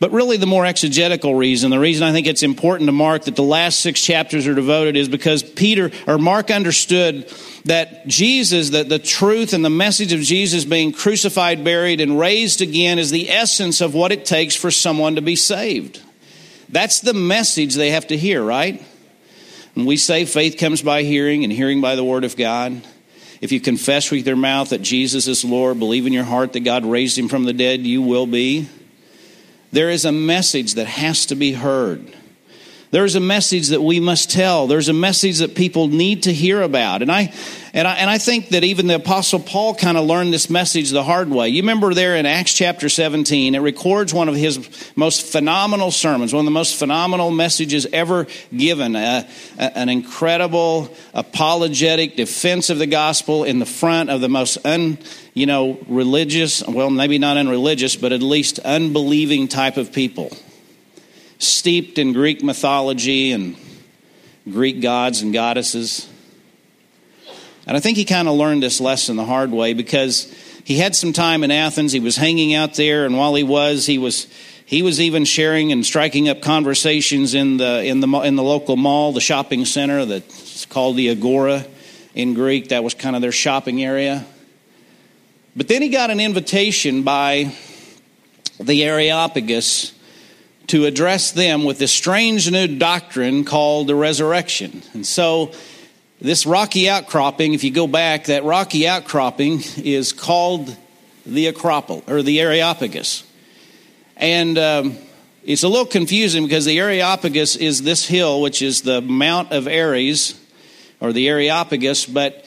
But 0.00 0.12
really, 0.12 0.38
the 0.38 0.46
more 0.46 0.64
exegetical 0.64 1.34
reason, 1.34 1.70
the 1.70 1.78
reason 1.78 2.06
I 2.06 2.12
think 2.12 2.26
it's 2.26 2.42
important 2.42 2.88
to 2.88 2.92
mark 2.92 3.24
that 3.24 3.36
the 3.36 3.42
last 3.42 3.80
six 3.80 4.00
chapters 4.00 4.46
are 4.46 4.54
devoted 4.54 4.96
is 4.96 5.10
because 5.10 5.42
Peter 5.42 5.90
or 6.06 6.16
Mark 6.16 6.50
understood 6.50 7.28
that 7.66 8.06
Jesus, 8.06 8.70
that 8.70 8.88
the 8.88 8.98
truth 8.98 9.52
and 9.52 9.62
the 9.62 9.68
message 9.68 10.14
of 10.14 10.20
Jesus 10.20 10.64
being 10.64 10.92
crucified, 10.92 11.62
buried, 11.62 12.00
and 12.00 12.18
raised 12.18 12.62
again 12.62 12.98
is 12.98 13.10
the 13.10 13.30
essence 13.30 13.82
of 13.82 13.92
what 13.92 14.10
it 14.10 14.24
takes 14.24 14.56
for 14.56 14.70
someone 14.70 15.16
to 15.16 15.22
be 15.22 15.36
saved. 15.36 16.00
That's 16.70 17.00
the 17.00 17.12
message 17.12 17.74
they 17.74 17.90
have 17.90 18.06
to 18.06 18.16
hear, 18.16 18.42
right? 18.42 18.82
And 19.76 19.86
we 19.86 19.98
say 19.98 20.24
faith 20.24 20.56
comes 20.56 20.80
by 20.80 21.02
hearing, 21.02 21.44
and 21.44 21.52
hearing 21.52 21.82
by 21.82 21.94
the 21.94 22.04
word 22.04 22.24
of 22.24 22.38
God. 22.38 22.80
If 23.42 23.52
you 23.52 23.60
confess 23.60 24.10
with 24.10 24.26
your 24.26 24.36
mouth 24.36 24.70
that 24.70 24.80
Jesus 24.80 25.28
is 25.28 25.44
Lord, 25.44 25.78
believe 25.78 26.06
in 26.06 26.14
your 26.14 26.24
heart 26.24 26.54
that 26.54 26.60
God 26.60 26.86
raised 26.86 27.18
him 27.18 27.28
from 27.28 27.44
the 27.44 27.52
dead, 27.52 27.80
you 27.80 28.00
will 28.00 28.26
be. 28.26 28.66
There 29.72 29.90
is 29.90 30.04
a 30.04 30.12
message 30.12 30.74
that 30.74 30.86
has 30.86 31.26
to 31.26 31.34
be 31.34 31.52
heard. 31.52 32.14
There's 32.92 33.14
a 33.14 33.20
message 33.20 33.68
that 33.68 33.80
we 33.80 34.00
must 34.00 34.32
tell. 34.32 34.66
There's 34.66 34.88
a 34.88 34.92
message 34.92 35.38
that 35.38 35.54
people 35.54 35.86
need 35.86 36.24
to 36.24 36.32
hear 36.32 36.60
about. 36.60 37.02
And 37.02 37.12
I, 37.12 37.32
and 37.72 37.86
I, 37.86 37.94
and 37.94 38.10
I 38.10 38.18
think 38.18 38.48
that 38.48 38.64
even 38.64 38.88
the 38.88 38.96
Apostle 38.96 39.38
Paul 39.38 39.76
kind 39.76 39.96
of 39.96 40.06
learned 40.06 40.32
this 40.32 40.50
message 40.50 40.90
the 40.90 41.04
hard 41.04 41.30
way. 41.30 41.50
You 41.50 41.62
remember 41.62 41.94
there 41.94 42.16
in 42.16 42.26
Acts 42.26 42.52
chapter 42.52 42.88
17, 42.88 43.54
it 43.54 43.60
records 43.60 44.12
one 44.12 44.28
of 44.28 44.34
his 44.34 44.92
most 44.96 45.24
phenomenal 45.24 45.92
sermons, 45.92 46.32
one 46.32 46.40
of 46.40 46.46
the 46.46 46.50
most 46.50 46.76
phenomenal 46.76 47.30
messages 47.30 47.86
ever 47.92 48.26
given. 48.56 48.96
An 48.96 49.88
incredible 49.88 50.92
apologetic 51.14 52.16
defense 52.16 52.70
of 52.70 52.78
the 52.78 52.88
gospel 52.88 53.44
in 53.44 53.60
the 53.60 53.66
front 53.66 54.10
of 54.10 54.20
the 54.20 54.28
most 54.28 54.58
un, 54.66 54.98
you 55.32 55.46
know, 55.46 55.78
religious, 55.86 56.66
well, 56.66 56.90
maybe 56.90 57.18
not 57.18 57.36
unreligious, 57.36 57.94
but 57.94 58.10
at 58.12 58.20
least 58.20 58.58
unbelieving 58.58 59.46
type 59.46 59.76
of 59.76 59.92
people 59.92 60.36
steeped 61.40 61.98
in 61.98 62.12
Greek 62.12 62.42
mythology 62.42 63.32
and 63.32 63.56
Greek 64.48 64.80
gods 64.80 65.22
and 65.22 65.32
goddesses. 65.32 66.08
And 67.66 67.76
I 67.76 67.80
think 67.80 67.96
he 67.96 68.04
kind 68.04 68.28
of 68.28 68.34
learned 68.34 68.62
this 68.62 68.80
lesson 68.80 69.16
the 69.16 69.24
hard 69.24 69.50
way 69.50 69.74
because 69.74 70.32
he 70.64 70.76
had 70.76 70.94
some 70.94 71.12
time 71.12 71.42
in 71.42 71.50
Athens. 71.50 71.92
He 71.92 72.00
was 72.00 72.16
hanging 72.16 72.54
out 72.54 72.74
there, 72.74 73.06
and 73.06 73.16
while 73.16 73.34
he 73.34 73.42
was, 73.42 73.86
he 73.86 73.98
was 73.98 74.26
he 74.66 74.82
was 74.82 75.00
even 75.00 75.24
sharing 75.24 75.72
and 75.72 75.84
striking 75.84 76.28
up 76.28 76.42
conversations 76.42 77.34
in 77.34 77.56
the 77.56 77.84
in 77.84 78.00
the 78.00 78.08
in 78.20 78.36
the 78.36 78.42
local 78.42 78.76
mall, 78.76 79.12
the 79.12 79.20
shopping 79.20 79.64
center 79.64 80.04
that's 80.04 80.66
called 80.66 80.96
the 80.96 81.10
Agora 81.10 81.64
in 82.14 82.34
Greek. 82.34 82.68
That 82.68 82.84
was 82.84 82.94
kind 82.94 83.16
of 83.16 83.22
their 83.22 83.32
shopping 83.32 83.82
area. 83.82 84.24
But 85.56 85.68
then 85.68 85.82
he 85.82 85.88
got 85.88 86.10
an 86.10 86.20
invitation 86.20 87.02
by 87.02 87.54
the 88.58 88.84
Areopagus 88.84 89.92
to 90.70 90.86
address 90.86 91.32
them 91.32 91.64
with 91.64 91.78
this 91.78 91.92
strange 91.92 92.50
new 92.50 92.66
doctrine 92.66 93.44
called 93.44 93.86
the 93.86 93.94
resurrection. 93.94 94.82
And 94.92 95.06
so, 95.06 95.52
this 96.20 96.46
rocky 96.46 96.88
outcropping, 96.88 97.54
if 97.54 97.64
you 97.64 97.70
go 97.70 97.86
back, 97.86 98.26
that 98.26 98.44
rocky 98.44 98.86
outcropping 98.86 99.62
is 99.78 100.12
called 100.12 100.76
the 101.26 101.46
Acropolis 101.46 102.04
or 102.08 102.22
the 102.22 102.40
Areopagus. 102.40 103.24
And 104.16 104.58
um, 104.58 104.98
it's 105.42 105.62
a 105.62 105.68
little 105.68 105.86
confusing 105.86 106.44
because 106.44 106.66
the 106.66 106.78
Areopagus 106.78 107.56
is 107.56 107.82
this 107.82 108.06
hill, 108.06 108.40
which 108.40 108.62
is 108.62 108.82
the 108.82 109.00
Mount 109.00 109.50
of 109.50 109.66
Ares 109.66 110.38
or 111.00 111.12
the 111.12 111.28
Areopagus, 111.28 112.06
but 112.06 112.44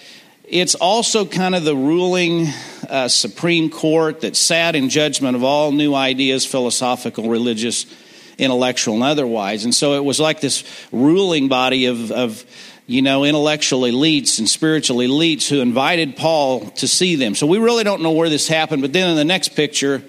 it's 0.47 0.75
also 0.75 1.25
kind 1.25 1.55
of 1.55 1.63
the 1.63 1.75
ruling 1.75 2.47
uh, 2.87 3.07
Supreme 3.07 3.69
Court 3.69 4.21
that 4.21 4.35
sat 4.35 4.75
in 4.75 4.89
judgment 4.89 5.35
of 5.35 5.43
all 5.43 5.71
new 5.71 5.95
ideas, 5.95 6.45
philosophical, 6.45 7.29
religious, 7.29 7.85
intellectual 8.43 8.95
and 8.95 9.03
otherwise. 9.03 9.63
And 9.63 9.73
so 9.73 9.93
it 9.93 10.03
was 10.03 10.19
like 10.19 10.41
this 10.41 10.63
ruling 10.91 11.47
body 11.47 11.85
of, 11.85 12.11
of 12.11 12.45
you 12.85 13.01
know, 13.01 13.23
intellectual 13.23 13.81
elites 13.81 14.39
and 14.39 14.49
spiritual 14.49 14.97
elites 14.97 15.47
who 15.47 15.61
invited 15.61 16.15
Paul 16.15 16.61
to 16.71 16.87
see 16.87 17.15
them. 17.15 17.35
So 17.35 17.47
we 17.47 17.57
really 17.57 17.83
don't 17.83 18.01
know 18.01 18.11
where 18.11 18.29
this 18.29 18.47
happened. 18.47 18.81
But 18.81 18.93
then 18.93 19.09
in 19.09 19.15
the 19.15 19.25
next 19.25 19.49
picture, 19.49 20.03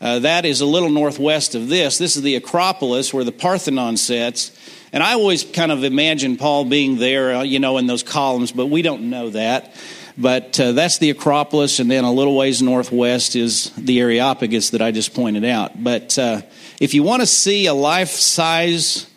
uh, 0.00 0.20
that 0.20 0.44
is 0.44 0.60
a 0.60 0.66
little 0.66 0.90
northwest 0.90 1.54
of 1.54 1.68
this. 1.68 1.98
This 1.98 2.16
is 2.16 2.22
the 2.22 2.36
Acropolis 2.36 3.14
where 3.14 3.24
the 3.24 3.32
Parthenon 3.32 3.96
sits. 3.96 4.52
And 4.92 5.02
I 5.02 5.12
always 5.12 5.44
kind 5.44 5.70
of 5.70 5.84
imagine 5.84 6.36
Paul 6.36 6.64
being 6.64 6.98
there, 6.98 7.36
uh, 7.36 7.42
you 7.42 7.58
know, 7.58 7.78
in 7.78 7.86
those 7.86 8.02
columns, 8.02 8.52
but 8.52 8.66
we 8.66 8.82
don't 8.82 9.10
know 9.10 9.30
that. 9.30 9.74
But 10.16 10.58
uh, 10.58 10.72
that's 10.72 10.98
the 10.98 11.10
Acropolis, 11.10 11.78
and 11.78 11.88
then 11.88 12.02
a 12.02 12.12
little 12.12 12.36
ways 12.36 12.60
northwest 12.60 13.36
is 13.36 13.70
the 13.76 14.00
Areopagus 14.00 14.70
that 14.70 14.82
I 14.82 14.90
just 14.90 15.14
pointed 15.14 15.44
out. 15.44 15.82
But 15.82 16.18
uh, 16.18 16.42
if 16.80 16.94
you 16.94 17.02
want 17.02 17.22
to 17.22 17.26
see 17.26 17.66
a 17.66 17.74
life 17.74 18.10
size 18.10 19.08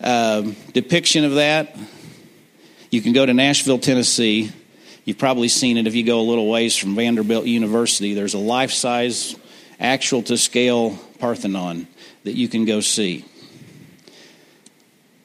uh, 0.00 0.42
depiction 0.72 1.24
of 1.24 1.34
that, 1.34 1.76
you 2.90 3.02
can 3.02 3.12
go 3.12 3.26
to 3.26 3.34
Nashville, 3.34 3.78
Tennessee. 3.78 4.50
You've 5.04 5.18
probably 5.18 5.48
seen 5.48 5.76
it 5.76 5.86
if 5.86 5.94
you 5.94 6.04
go 6.04 6.20
a 6.20 6.22
little 6.22 6.48
ways 6.48 6.76
from 6.76 6.94
Vanderbilt 6.94 7.44
University. 7.44 8.14
There's 8.14 8.34
a 8.34 8.38
life 8.38 8.70
size, 8.70 9.36
actual 9.78 10.22
to 10.22 10.38
scale 10.38 10.98
Parthenon 11.18 11.86
that 12.22 12.32
you 12.32 12.48
can 12.48 12.64
go 12.64 12.80
see. 12.80 13.24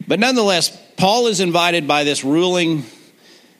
But 0.07 0.19
nonetheless, 0.19 0.75
Paul 0.97 1.27
is 1.27 1.39
invited 1.39 1.87
by 1.87 2.03
this 2.03 2.23
ruling 2.23 2.83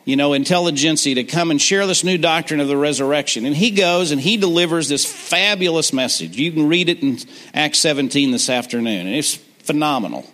you 0.10 0.16
know, 0.16 0.34
intelligentsia 0.34 1.14
to 1.14 1.24
come 1.24 1.52
and 1.52 1.62
share 1.62 1.86
this 1.86 2.04
new 2.04 2.18
doctrine 2.18 2.60
of 2.60 2.68
the 2.68 2.76
resurrection. 2.76 3.46
And 3.46 3.56
he 3.56 3.70
goes 3.70 4.10
and 4.10 4.20
he 4.20 4.38
delivers 4.38 4.90
this 4.90 5.06
fabulous 5.06 5.94
message. 5.94 6.36
You 6.36 6.52
can 6.52 6.68
read 6.68 6.90
it 6.90 7.04
in 7.04 7.20
Acts 7.54 7.78
17 7.78 8.32
this 8.32 8.50
afternoon, 8.50 9.06
and 9.06 9.16
it's 9.16 9.36
phenomenal. 9.36 10.26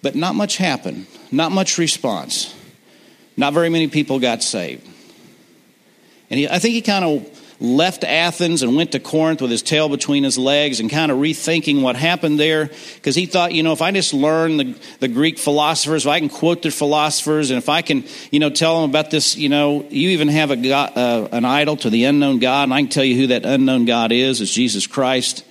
But 0.00 0.14
not 0.14 0.34
much 0.34 0.56
happened, 0.56 1.06
not 1.30 1.52
much 1.52 1.76
response. 1.76 2.54
Not 3.36 3.52
very 3.52 3.68
many 3.68 3.88
people 3.88 4.18
got 4.18 4.42
saved. 4.42 4.88
And 6.30 6.40
he, 6.40 6.48
I 6.48 6.58
think 6.58 6.72
he 6.72 6.80
kind 6.80 7.04
of 7.04 7.31
left 7.62 8.02
Athens 8.02 8.62
and 8.62 8.74
went 8.74 8.92
to 8.92 8.98
Corinth 8.98 9.40
with 9.40 9.50
his 9.50 9.62
tail 9.62 9.88
between 9.88 10.24
his 10.24 10.36
legs 10.36 10.80
and 10.80 10.90
kind 10.90 11.12
of 11.12 11.18
rethinking 11.18 11.80
what 11.80 11.94
happened 11.94 12.40
there 12.40 12.70
because 12.96 13.14
he 13.14 13.24
thought, 13.24 13.52
you 13.52 13.62
know, 13.62 13.72
if 13.72 13.80
I 13.80 13.92
just 13.92 14.12
learn 14.12 14.56
the, 14.56 14.76
the 14.98 15.06
Greek 15.06 15.38
philosophers, 15.38 16.04
if 16.04 16.10
I 16.10 16.18
can 16.18 16.28
quote 16.28 16.62
their 16.62 16.72
philosophers, 16.72 17.50
and 17.50 17.58
if 17.58 17.68
I 17.68 17.82
can, 17.82 18.04
you 18.32 18.40
know, 18.40 18.50
tell 18.50 18.80
them 18.80 18.90
about 18.90 19.12
this, 19.12 19.36
you 19.36 19.48
know, 19.48 19.86
you 19.88 20.10
even 20.10 20.26
have 20.28 20.50
a 20.50 20.56
God, 20.56 20.96
uh, 20.96 21.28
an 21.30 21.44
idol 21.44 21.76
to 21.78 21.90
the 21.90 22.04
unknown 22.04 22.40
God, 22.40 22.64
and 22.64 22.74
I 22.74 22.80
can 22.82 22.90
tell 22.90 23.04
you 23.04 23.16
who 23.16 23.26
that 23.28 23.44
unknown 23.44 23.84
God 23.84 24.10
is, 24.10 24.40
is 24.40 24.50
Jesus 24.50 24.88
Christ. 24.88 25.44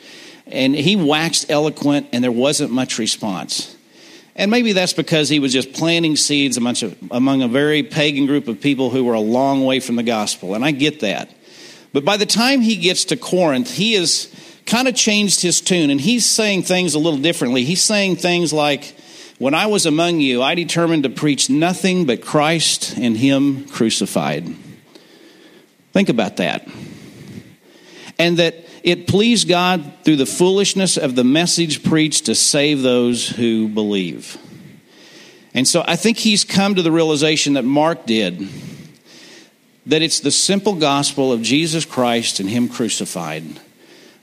And 0.47 0.75
he 0.75 0.97
waxed 0.97 1.49
eloquent, 1.49 2.07
and 2.11 2.21
there 2.21 2.31
wasn't 2.31 2.71
much 2.71 2.99
response. 2.99 3.73
And 4.35 4.51
maybe 4.51 4.73
that's 4.73 4.93
because 4.93 5.29
he 5.29 5.39
was 5.39 5.53
just 5.53 5.71
planting 5.71 6.17
seeds 6.17 6.57
a, 6.57 6.95
among 7.09 7.41
a 7.41 7.47
very 7.47 7.83
pagan 7.83 8.25
group 8.25 8.49
of 8.49 8.59
people 8.59 8.89
who 8.89 9.05
were 9.05 9.13
a 9.13 9.21
long 9.21 9.63
way 9.63 9.79
from 9.79 9.95
the 9.95 10.03
gospel. 10.03 10.55
And 10.55 10.65
I 10.65 10.71
get 10.71 11.01
that. 11.01 11.29
But 11.93 12.05
by 12.05 12.17
the 12.17 12.25
time 12.25 12.61
he 12.61 12.77
gets 12.77 13.05
to 13.05 13.17
Corinth, 13.17 13.71
he 13.73 13.93
has 13.93 14.33
kind 14.65 14.87
of 14.87 14.95
changed 14.95 15.41
his 15.41 15.59
tune 15.59 15.89
and 15.89 15.99
he's 15.99 16.25
saying 16.25 16.63
things 16.63 16.93
a 16.95 16.99
little 16.99 17.19
differently. 17.19 17.63
He's 17.63 17.81
saying 17.81 18.17
things 18.17 18.53
like, 18.53 18.95
When 19.37 19.53
I 19.53 19.65
was 19.65 19.85
among 19.85 20.21
you, 20.21 20.41
I 20.41 20.55
determined 20.55 21.03
to 21.03 21.09
preach 21.09 21.49
nothing 21.49 22.05
but 22.05 22.21
Christ 22.21 22.97
and 22.97 23.17
Him 23.17 23.67
crucified. 23.67 24.55
Think 25.91 26.09
about 26.09 26.37
that. 26.37 26.67
And 28.17 28.37
that 28.37 28.55
it 28.83 29.07
pleased 29.07 29.49
God 29.49 29.91
through 30.03 30.15
the 30.15 30.25
foolishness 30.25 30.97
of 30.97 31.15
the 31.15 31.23
message 31.23 31.83
preached 31.83 32.27
to 32.27 32.35
save 32.35 32.81
those 32.81 33.27
who 33.27 33.67
believe. 33.67 34.37
And 35.53 35.67
so 35.67 35.83
I 35.85 35.97
think 35.97 36.17
he's 36.17 36.45
come 36.45 36.75
to 36.75 36.81
the 36.81 36.91
realization 36.91 37.53
that 37.53 37.65
Mark 37.65 38.05
did 38.05 38.47
that 39.85 40.01
it's 40.01 40.19
the 40.19 40.31
simple 40.31 40.75
gospel 40.75 41.31
of 41.31 41.41
Jesus 41.41 41.85
Christ 41.85 42.39
and 42.39 42.49
Him 42.49 42.69
crucified 42.69 43.43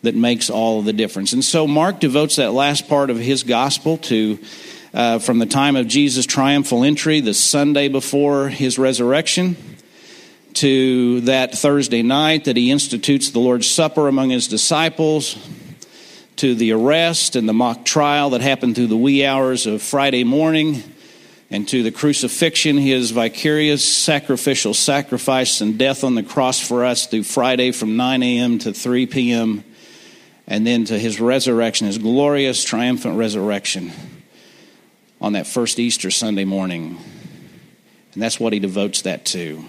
that 0.02 0.14
makes 0.14 0.48
all 0.48 0.82
the 0.82 0.92
difference. 0.92 1.32
And 1.32 1.44
so 1.44 1.66
Mark 1.66 2.00
devotes 2.00 2.36
that 2.36 2.52
last 2.52 2.88
part 2.88 3.10
of 3.10 3.18
his 3.18 3.42
gospel 3.42 3.98
to 3.98 4.38
uh, 4.94 5.18
from 5.18 5.38
the 5.38 5.46
time 5.46 5.76
of 5.76 5.86
Jesus' 5.86 6.24
triumphal 6.24 6.84
entry, 6.84 7.20
the 7.20 7.34
Sunday 7.34 7.88
before 7.88 8.48
his 8.48 8.78
resurrection, 8.78 9.56
to 10.54 11.20
that 11.22 11.52
Thursday 11.52 12.02
night 12.02 12.44
that 12.44 12.56
he 12.56 12.70
institutes 12.70 13.30
the 13.30 13.38
Lord's 13.38 13.68
Supper 13.68 14.08
among 14.08 14.30
his 14.30 14.48
disciples, 14.48 15.36
to 16.36 16.54
the 16.54 16.72
arrest 16.72 17.36
and 17.36 17.48
the 17.48 17.52
mock 17.52 17.84
trial 17.84 18.30
that 18.30 18.40
happened 18.40 18.76
through 18.76 18.86
the 18.86 18.96
wee 18.96 19.24
hours 19.24 19.66
of 19.66 19.82
Friday 19.82 20.24
morning 20.24 20.82
and 21.50 21.66
to 21.68 21.82
the 21.82 21.90
crucifixion, 21.90 22.76
his 22.76 23.10
vicarious 23.10 23.84
sacrificial 23.84 24.74
sacrifice 24.74 25.60
and 25.60 25.78
death 25.78 26.04
on 26.04 26.14
the 26.14 26.22
cross 26.22 26.60
for 26.60 26.84
us 26.84 27.06
through 27.06 27.22
Friday 27.22 27.72
from 27.72 27.96
9 27.96 28.22
a.m. 28.22 28.58
to 28.58 28.72
3 28.72 29.06
p.m., 29.06 29.64
and 30.46 30.66
then 30.66 30.86
to 30.86 30.98
his 30.98 31.20
resurrection, 31.20 31.86
his 31.86 31.98
glorious, 31.98 32.64
triumphant 32.64 33.18
resurrection 33.18 33.92
on 35.20 35.34
that 35.34 35.46
first 35.46 35.78
Easter 35.78 36.10
Sunday 36.10 36.46
morning. 36.46 36.98
And 38.14 38.22
that's 38.22 38.40
what 38.40 38.54
he 38.54 38.58
devotes 38.58 39.02
that 39.02 39.26
to. 39.26 39.62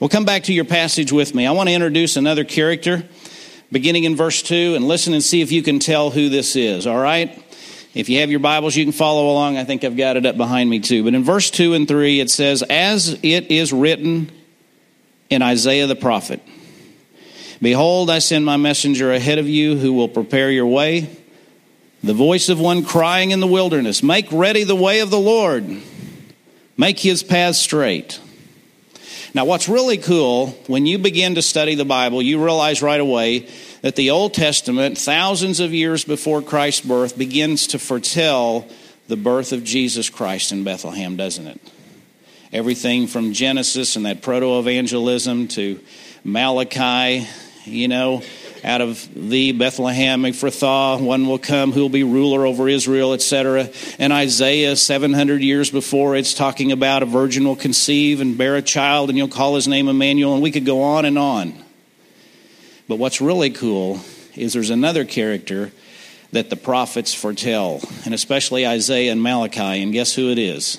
We'll 0.00 0.08
come 0.08 0.24
back 0.24 0.44
to 0.44 0.52
your 0.52 0.64
passage 0.64 1.12
with 1.12 1.34
me. 1.34 1.46
I 1.46 1.52
want 1.52 1.68
to 1.68 1.74
introduce 1.74 2.16
another 2.16 2.42
character 2.42 3.04
beginning 3.70 4.04
in 4.04 4.16
verse 4.16 4.42
2 4.42 4.74
and 4.74 4.88
listen 4.88 5.14
and 5.14 5.22
see 5.22 5.40
if 5.40 5.52
you 5.52 5.62
can 5.62 5.78
tell 5.78 6.10
who 6.10 6.28
this 6.28 6.56
is, 6.56 6.86
all 6.86 6.98
right? 6.98 7.40
If 7.92 8.08
you 8.08 8.20
have 8.20 8.30
your 8.30 8.38
Bibles, 8.38 8.76
you 8.76 8.84
can 8.84 8.92
follow 8.92 9.32
along. 9.32 9.56
I 9.56 9.64
think 9.64 9.82
I've 9.82 9.96
got 9.96 10.16
it 10.16 10.24
up 10.24 10.36
behind 10.36 10.70
me 10.70 10.78
too. 10.78 11.02
But 11.02 11.14
in 11.14 11.24
verse 11.24 11.50
2 11.50 11.74
and 11.74 11.88
3, 11.88 12.20
it 12.20 12.30
says, 12.30 12.62
As 12.62 13.18
it 13.24 13.50
is 13.50 13.72
written 13.72 14.30
in 15.28 15.42
Isaiah 15.42 15.88
the 15.88 15.96
prophet, 15.96 16.40
Behold, 17.60 18.08
I 18.08 18.20
send 18.20 18.44
my 18.44 18.56
messenger 18.56 19.12
ahead 19.12 19.38
of 19.38 19.48
you 19.48 19.76
who 19.76 19.92
will 19.92 20.08
prepare 20.08 20.52
your 20.52 20.68
way. 20.68 21.10
The 22.02 22.14
voice 22.14 22.48
of 22.48 22.60
one 22.60 22.84
crying 22.84 23.32
in 23.32 23.40
the 23.40 23.46
wilderness, 23.48 24.04
Make 24.04 24.30
ready 24.30 24.62
the 24.62 24.76
way 24.76 25.00
of 25.00 25.10
the 25.10 25.18
Lord, 25.18 25.68
make 26.76 27.00
his 27.00 27.24
path 27.24 27.56
straight. 27.56 28.20
Now, 29.34 29.44
what's 29.44 29.68
really 29.68 29.98
cool, 29.98 30.48
when 30.68 30.86
you 30.86 30.98
begin 30.98 31.34
to 31.34 31.42
study 31.42 31.74
the 31.74 31.84
Bible, 31.84 32.22
you 32.22 32.42
realize 32.42 32.82
right 32.82 33.00
away 33.00 33.48
that 33.82 33.96
the 33.96 34.10
Old 34.10 34.34
Testament, 34.34 34.98
thousands 34.98 35.60
of 35.60 35.72
years 35.72 36.04
before 36.04 36.42
Christ's 36.42 36.86
birth, 36.86 37.16
begins 37.16 37.68
to 37.68 37.78
foretell 37.78 38.66
the 39.08 39.16
birth 39.16 39.52
of 39.52 39.64
Jesus 39.64 40.10
Christ 40.10 40.52
in 40.52 40.64
Bethlehem, 40.64 41.16
doesn't 41.16 41.46
it? 41.46 41.60
Everything 42.52 43.06
from 43.06 43.32
Genesis 43.32 43.96
and 43.96 44.06
that 44.06 44.22
protoevangelium 44.22 45.48
to 45.50 45.80
Malachi, 46.24 47.26
you 47.64 47.88
know, 47.88 48.22
out 48.62 48.80
of 48.80 49.08
the 49.14 49.52
Bethlehem, 49.52 50.22
Ephrathah, 50.22 51.00
one 51.00 51.26
will 51.26 51.38
come 51.38 51.72
who 51.72 51.80
will 51.80 51.88
be 51.88 52.04
ruler 52.04 52.44
over 52.44 52.68
Israel, 52.68 53.14
etc. 53.14 53.70
And 53.98 54.12
Isaiah, 54.12 54.76
700 54.76 55.42
years 55.42 55.70
before, 55.70 56.14
it's 56.14 56.34
talking 56.34 56.70
about 56.72 57.02
a 57.02 57.06
virgin 57.06 57.44
will 57.44 57.56
conceive 57.56 58.20
and 58.20 58.36
bear 58.36 58.56
a 58.56 58.62
child, 58.62 59.08
and 59.08 59.16
you'll 59.16 59.28
call 59.28 59.54
his 59.54 59.66
name 59.66 59.88
Emmanuel, 59.88 60.34
and 60.34 60.42
we 60.42 60.50
could 60.50 60.66
go 60.66 60.82
on 60.82 61.04
and 61.04 61.18
on. 61.18 61.54
But 62.90 62.98
what's 62.98 63.20
really 63.20 63.50
cool 63.50 64.00
is 64.34 64.52
there's 64.52 64.70
another 64.70 65.04
character 65.04 65.70
that 66.32 66.50
the 66.50 66.56
prophets 66.56 67.14
foretell, 67.14 67.80
and 68.04 68.12
especially 68.12 68.66
Isaiah 68.66 69.12
and 69.12 69.22
Malachi, 69.22 69.80
and 69.80 69.92
guess 69.92 70.12
who 70.12 70.32
it 70.32 70.38
is? 70.38 70.76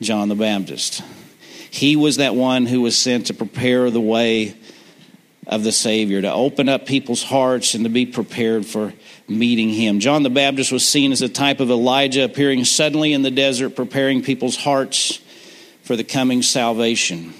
John 0.00 0.28
the 0.28 0.36
Baptist. 0.36 1.02
He 1.72 1.96
was 1.96 2.18
that 2.18 2.36
one 2.36 2.66
who 2.66 2.82
was 2.82 2.96
sent 2.96 3.26
to 3.26 3.34
prepare 3.34 3.90
the 3.90 4.00
way 4.00 4.54
of 5.48 5.64
the 5.64 5.72
Savior, 5.72 6.22
to 6.22 6.32
open 6.32 6.68
up 6.68 6.86
people's 6.86 7.24
hearts 7.24 7.74
and 7.74 7.82
to 7.82 7.90
be 7.90 8.06
prepared 8.06 8.64
for 8.64 8.92
meeting 9.26 9.70
Him. 9.70 9.98
John 9.98 10.22
the 10.22 10.30
Baptist 10.30 10.70
was 10.70 10.86
seen 10.86 11.10
as 11.10 11.20
a 11.20 11.28
type 11.28 11.58
of 11.58 11.68
Elijah 11.68 12.22
appearing 12.22 12.64
suddenly 12.64 13.12
in 13.12 13.22
the 13.22 13.30
desert, 13.32 13.70
preparing 13.70 14.22
people's 14.22 14.54
hearts 14.54 15.20
for 15.82 15.96
the 15.96 16.04
coming 16.04 16.42
salvation. 16.42 17.34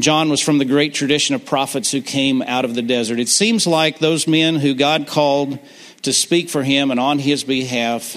John 0.00 0.30
was 0.30 0.40
from 0.40 0.58
the 0.58 0.64
great 0.64 0.94
tradition 0.94 1.34
of 1.34 1.44
prophets 1.44 1.90
who 1.90 2.00
came 2.00 2.42
out 2.42 2.64
of 2.64 2.74
the 2.74 2.82
desert. 2.82 3.18
It 3.18 3.28
seems 3.28 3.66
like 3.66 3.98
those 3.98 4.26
men 4.26 4.56
who 4.56 4.74
God 4.74 5.06
called 5.06 5.58
to 6.02 6.12
speak 6.12 6.48
for 6.48 6.62
him 6.62 6.90
and 6.90 6.98
on 6.98 7.18
his 7.18 7.44
behalf 7.44 8.16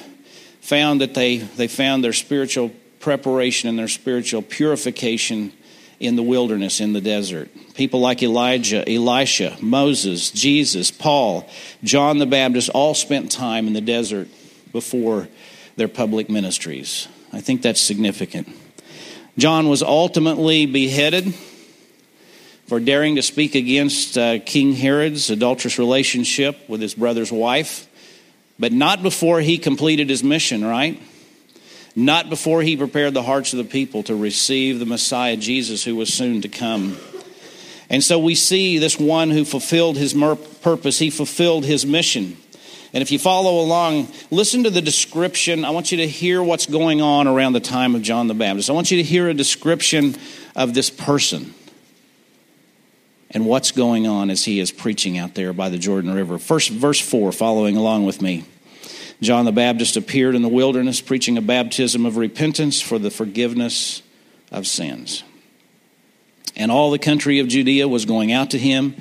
found 0.61 1.01
that 1.01 1.13
they, 1.13 1.37
they 1.37 1.67
found 1.67 2.03
their 2.03 2.13
spiritual 2.13 2.71
preparation 2.99 3.67
and 3.67 3.77
their 3.77 3.89
spiritual 3.89 4.41
purification 4.41 5.51
in 5.99 6.15
the 6.15 6.23
wilderness, 6.23 6.79
in 6.79 6.93
the 6.93 7.01
desert. 7.01 7.49
People 7.75 7.99
like 7.99 8.23
Elijah, 8.23 8.87
Elisha, 8.89 9.57
Moses, 9.61 10.31
Jesus, 10.31 10.91
Paul, 10.91 11.49
John 11.83 12.17
the 12.17 12.25
Baptist 12.25 12.69
all 12.69 12.93
spent 12.93 13.31
time 13.31 13.67
in 13.67 13.73
the 13.73 13.81
desert 13.81 14.27
before 14.71 15.27
their 15.75 15.87
public 15.87 16.29
ministries. 16.29 17.07
I 17.31 17.41
think 17.41 17.61
that's 17.61 17.81
significant. 17.81 18.47
John 19.37 19.67
was 19.67 19.81
ultimately 19.81 20.65
beheaded 20.65 21.33
for 22.73 22.79
daring 22.79 23.17
to 23.17 23.21
speak 23.21 23.53
against 23.53 24.17
uh, 24.17 24.39
King 24.39 24.73
Herod's 24.73 25.29
adulterous 25.29 25.77
relationship 25.77 26.67
with 26.67 26.81
his 26.81 26.95
brother's 26.95 27.31
wife, 27.31 27.87
but 28.57 28.73
not 28.73 29.03
before 29.03 29.41
he 29.41 29.59
completed 29.59 30.09
his 30.09 30.23
mission, 30.23 30.65
right? 30.65 30.99
not 31.95 32.31
before 32.31 32.63
he 32.63 32.75
prepared 32.75 33.13
the 33.13 33.21
hearts 33.21 33.53
of 33.53 33.57
the 33.57 33.63
people 33.63 34.01
to 34.01 34.15
receive 34.15 34.79
the 34.79 34.87
Messiah 34.87 35.37
Jesus 35.37 35.83
who 35.83 35.95
was 35.95 36.11
soon 36.11 36.41
to 36.41 36.49
come. 36.49 36.97
And 37.91 38.03
so 38.03 38.17
we 38.17 38.33
see 38.33 38.79
this 38.79 38.99
one 38.99 39.29
who 39.29 39.45
fulfilled 39.45 39.95
his 39.95 40.15
purpose, 40.63 40.97
he 40.97 41.11
fulfilled 41.11 41.65
his 41.65 41.85
mission. 41.85 42.37
And 42.91 43.03
if 43.03 43.11
you 43.11 43.19
follow 43.19 43.61
along, 43.61 44.07
listen 44.31 44.63
to 44.63 44.71
the 44.71 44.81
description. 44.81 45.63
I 45.63 45.69
want 45.69 45.91
you 45.91 45.99
to 45.99 46.07
hear 46.07 46.41
what's 46.41 46.65
going 46.65 47.01
on 47.01 47.27
around 47.27 47.53
the 47.53 47.59
time 47.59 47.93
of 47.93 48.01
John 48.01 48.27
the 48.27 48.33
Baptist. 48.33 48.71
I 48.71 48.73
want 48.73 48.89
you 48.89 48.97
to 48.97 49.03
hear 49.03 49.29
a 49.29 49.33
description 49.35 50.15
of 50.55 50.73
this 50.73 50.89
person 50.89 51.53
and 53.33 53.45
what's 53.45 53.71
going 53.71 54.05
on 54.07 54.29
as 54.29 54.45
he 54.45 54.59
is 54.59 54.71
preaching 54.71 55.17
out 55.17 55.33
there 55.33 55.53
by 55.53 55.69
the 55.69 55.77
Jordan 55.77 56.13
River. 56.13 56.37
First, 56.37 56.69
verse 56.69 56.99
4, 56.99 57.31
following 57.31 57.75
along 57.75 58.05
with 58.05 58.21
me. 58.21 58.45
John 59.21 59.45
the 59.45 59.51
Baptist 59.51 59.95
appeared 59.95 60.35
in 60.35 60.41
the 60.41 60.49
wilderness 60.49 61.01
preaching 61.01 61.37
a 61.37 61.41
baptism 61.41 62.05
of 62.05 62.17
repentance 62.17 62.81
for 62.81 62.99
the 62.99 63.09
forgiveness 63.09 64.03
of 64.51 64.67
sins. 64.67 65.23
And 66.55 66.71
all 66.71 66.91
the 66.91 66.99
country 66.99 67.39
of 67.39 67.47
Judea 67.47 67.87
was 67.87 68.05
going 68.05 68.31
out 68.31 68.51
to 68.51 68.59
him, 68.59 68.95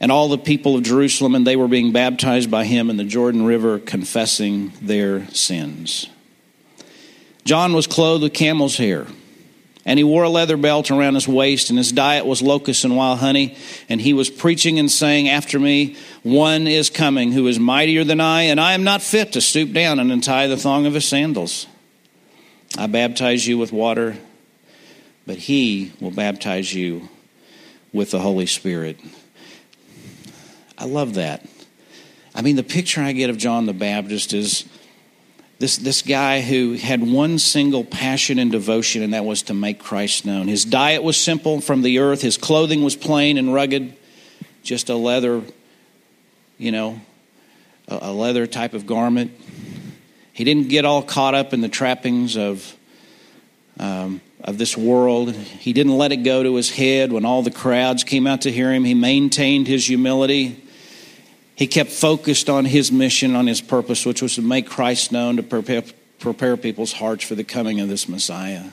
and 0.00 0.12
all 0.12 0.28
the 0.28 0.36
people 0.36 0.76
of 0.76 0.82
Jerusalem, 0.82 1.34
and 1.34 1.46
they 1.46 1.56
were 1.56 1.68
being 1.68 1.92
baptized 1.92 2.50
by 2.50 2.64
him 2.64 2.90
in 2.90 2.98
the 2.98 3.04
Jordan 3.04 3.46
River, 3.46 3.78
confessing 3.78 4.72
their 4.82 5.26
sins. 5.28 6.10
John 7.44 7.72
was 7.72 7.86
clothed 7.86 8.22
with 8.22 8.34
camel's 8.34 8.76
hair 8.76 9.06
and 9.86 9.98
he 9.98 10.04
wore 10.04 10.22
a 10.22 10.30
leather 10.30 10.56
belt 10.56 10.90
around 10.90 11.14
his 11.14 11.28
waist, 11.28 11.68
and 11.68 11.78
his 11.78 11.92
diet 11.92 12.24
was 12.24 12.40
locusts 12.40 12.84
and 12.84 12.96
wild 12.96 13.18
honey. 13.18 13.56
And 13.88 14.00
he 14.00 14.14
was 14.14 14.30
preaching 14.30 14.78
and 14.78 14.90
saying, 14.90 15.28
After 15.28 15.58
me, 15.58 15.96
one 16.22 16.66
is 16.66 16.88
coming 16.88 17.32
who 17.32 17.46
is 17.46 17.58
mightier 17.58 18.04
than 18.04 18.20
I, 18.20 18.42
and 18.42 18.60
I 18.60 18.72
am 18.72 18.84
not 18.84 19.02
fit 19.02 19.32
to 19.32 19.40
stoop 19.40 19.72
down 19.72 19.98
and 19.98 20.10
untie 20.10 20.46
the 20.46 20.56
thong 20.56 20.86
of 20.86 20.94
his 20.94 21.04
sandals. 21.06 21.66
I 22.78 22.86
baptize 22.86 23.46
you 23.46 23.58
with 23.58 23.72
water, 23.72 24.16
but 25.26 25.36
he 25.36 25.92
will 26.00 26.10
baptize 26.10 26.72
you 26.72 27.08
with 27.92 28.10
the 28.10 28.20
Holy 28.20 28.46
Spirit. 28.46 28.98
I 30.78 30.86
love 30.86 31.14
that. 31.14 31.46
I 32.34 32.42
mean, 32.42 32.56
the 32.56 32.64
picture 32.64 33.00
I 33.00 33.12
get 33.12 33.30
of 33.30 33.36
John 33.36 33.66
the 33.66 33.72
Baptist 33.72 34.32
is 34.32 34.64
this, 35.58 35.76
this 35.76 36.02
guy 36.02 36.40
who 36.40 36.74
had 36.74 37.02
one 37.02 37.38
single 37.38 37.84
passion 37.84 38.38
and 38.38 38.50
devotion, 38.50 39.02
and 39.02 39.14
that 39.14 39.24
was 39.24 39.42
to 39.42 39.54
make 39.54 39.78
Christ 39.78 40.26
known. 40.26 40.48
His 40.48 40.64
diet 40.64 41.02
was 41.02 41.16
simple 41.16 41.60
from 41.60 41.82
the 41.82 42.00
earth, 42.00 42.22
his 42.22 42.36
clothing 42.36 42.82
was 42.82 42.96
plain 42.96 43.38
and 43.38 43.54
rugged, 43.54 43.96
just 44.62 44.88
a 44.88 44.96
leather, 44.96 45.42
you 46.58 46.72
know, 46.72 47.00
a, 47.86 48.12
leather 48.12 48.46
type 48.46 48.74
of 48.74 48.86
garment. 48.86 49.32
He 50.32 50.42
didn't 50.42 50.68
get 50.68 50.84
all 50.84 51.02
caught 51.02 51.34
up 51.34 51.52
in 51.52 51.60
the 51.60 51.68
trappings 51.68 52.36
of, 52.36 52.76
um, 53.78 54.20
of 54.42 54.58
this 54.58 54.76
world. 54.76 55.32
He 55.32 55.72
didn't 55.72 55.96
let 55.96 56.10
it 56.10 56.18
go 56.18 56.42
to 56.42 56.56
his 56.56 56.70
head 56.70 57.12
when 57.12 57.24
all 57.24 57.42
the 57.42 57.50
crowds 57.50 58.02
came 58.02 58.26
out 58.26 58.42
to 58.42 58.50
hear 58.50 58.72
him. 58.72 58.84
He 58.84 58.94
maintained 58.94 59.68
his 59.68 59.86
humility. 59.86 60.63
He 61.56 61.66
kept 61.66 61.90
focused 61.90 62.50
on 62.50 62.64
his 62.64 62.90
mission, 62.90 63.36
on 63.36 63.46
his 63.46 63.60
purpose, 63.60 64.04
which 64.04 64.22
was 64.22 64.34
to 64.34 64.42
make 64.42 64.66
Christ 64.68 65.12
known, 65.12 65.36
to 65.36 65.42
prepare, 65.42 65.84
prepare 66.18 66.56
people's 66.56 66.92
hearts 66.92 67.24
for 67.24 67.34
the 67.34 67.44
coming 67.44 67.80
of 67.80 67.88
this 67.88 68.08
Messiah. 68.08 68.64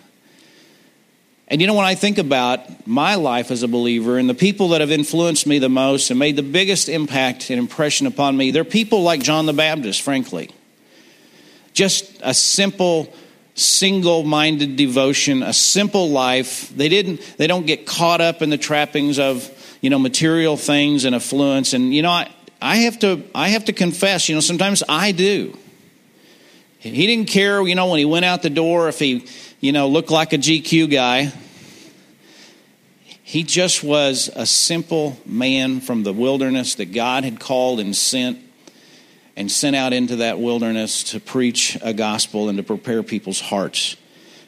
And 1.48 1.60
you 1.60 1.68
know, 1.68 1.74
when 1.74 1.86
I 1.86 1.96
think 1.96 2.18
about 2.18 2.88
my 2.88 3.16
life 3.16 3.52
as 3.52 3.62
a 3.62 3.68
believer 3.68 4.18
and 4.18 4.30
the 4.30 4.34
people 4.34 4.70
that 4.70 4.80
have 4.80 4.90
influenced 4.90 5.46
me 5.46 5.60
the 5.60 5.68
most 5.68 6.10
and 6.10 6.18
made 6.18 6.38
the 6.38 6.44
biggest 6.44 6.88
impact 6.88 7.50
and 7.50 7.60
impression 7.60 8.08
upon 8.08 8.38
me, 8.38 8.52
they're 8.52 8.64
people 8.64 9.04
like 9.04 9.22
John 9.22 9.46
the 9.48 9.54
Baptist, 9.54 10.02
frankly. 10.02 10.50
Just 11.74 12.10
a 12.24 12.34
simple, 12.34 13.14
single 13.54 14.24
minded 14.24 14.78
devotion, 14.78 15.44
a 15.44 15.52
simple 15.52 16.10
life. 16.10 16.70
They, 16.70 16.88
didn't, 16.88 17.20
they 17.38 17.48
don't 17.48 17.66
get 17.66 17.86
caught 17.86 18.22
up 18.22 18.42
in 18.42 18.50
the 18.50 18.58
trappings 18.58 19.20
of, 19.20 19.50
you 19.82 19.90
know, 19.90 20.00
material 20.00 20.56
things 20.56 21.04
and 21.04 21.14
affluence. 21.14 21.74
And, 21.74 21.94
you 21.94 22.02
know, 22.02 22.12
I, 22.12 22.32
I 22.62 22.78
have 22.78 23.00
to 23.00 23.24
I 23.34 23.50
have 23.50 23.66
to 23.66 23.74
confess, 23.74 24.30
you 24.30 24.36
know, 24.36 24.42
sometimes 24.42 24.84
I 24.88 25.12
do. 25.12 25.58
He 26.78 27.06
didn't 27.08 27.28
care, 27.28 27.62
you 27.68 27.76
know, 27.76 27.88
when 27.88 28.00
he 28.00 28.06
went 28.06 28.26
out 28.26 28.42
the 28.42 28.50
door 28.50 28.90
if 28.90 28.98
he, 29.00 29.28
you 29.60 29.72
know, 29.72 29.88
looked 29.88 30.10
like 30.10 30.34
a 30.34 30.38
GQ 30.38 30.92
guy. 30.92 31.32
He 33.24 33.44
just 33.44 33.84
was 33.84 34.30
a 34.36 34.46
simple 34.46 35.18
man 35.26 35.80
from 35.80 36.04
the 36.04 36.12
wilderness 36.12 36.76
that 36.76 36.92
God 36.92 37.24
had 37.24 37.40
called 37.40 37.80
and 37.80 37.96
sent 37.96 38.40
and 39.38 39.50
sent 39.50 39.76
out 39.76 39.94
into 39.94 40.18
that 40.18 40.40
wilderness 40.40 41.04
to 41.06 41.20
preach 41.20 41.78
a 41.82 41.94
gospel 41.94 42.50
and 42.50 42.58
to 42.58 42.64
prepare 42.64 43.04
people's 43.04 43.40
hearts 43.40 43.96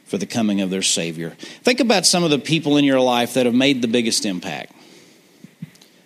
for 0.06 0.18
the 0.18 0.26
coming 0.26 0.60
of 0.62 0.70
their 0.70 0.82
Savior. 0.82 1.32
Think 1.64 1.80
about 1.80 2.06
some 2.06 2.24
of 2.24 2.30
the 2.30 2.40
people 2.40 2.78
in 2.78 2.84
your 2.84 3.00
life 3.00 3.36
that 3.36 3.46
have 3.46 3.56
made 3.56 3.82
the 3.82 3.88
biggest 3.88 4.26
impact. 4.26 4.74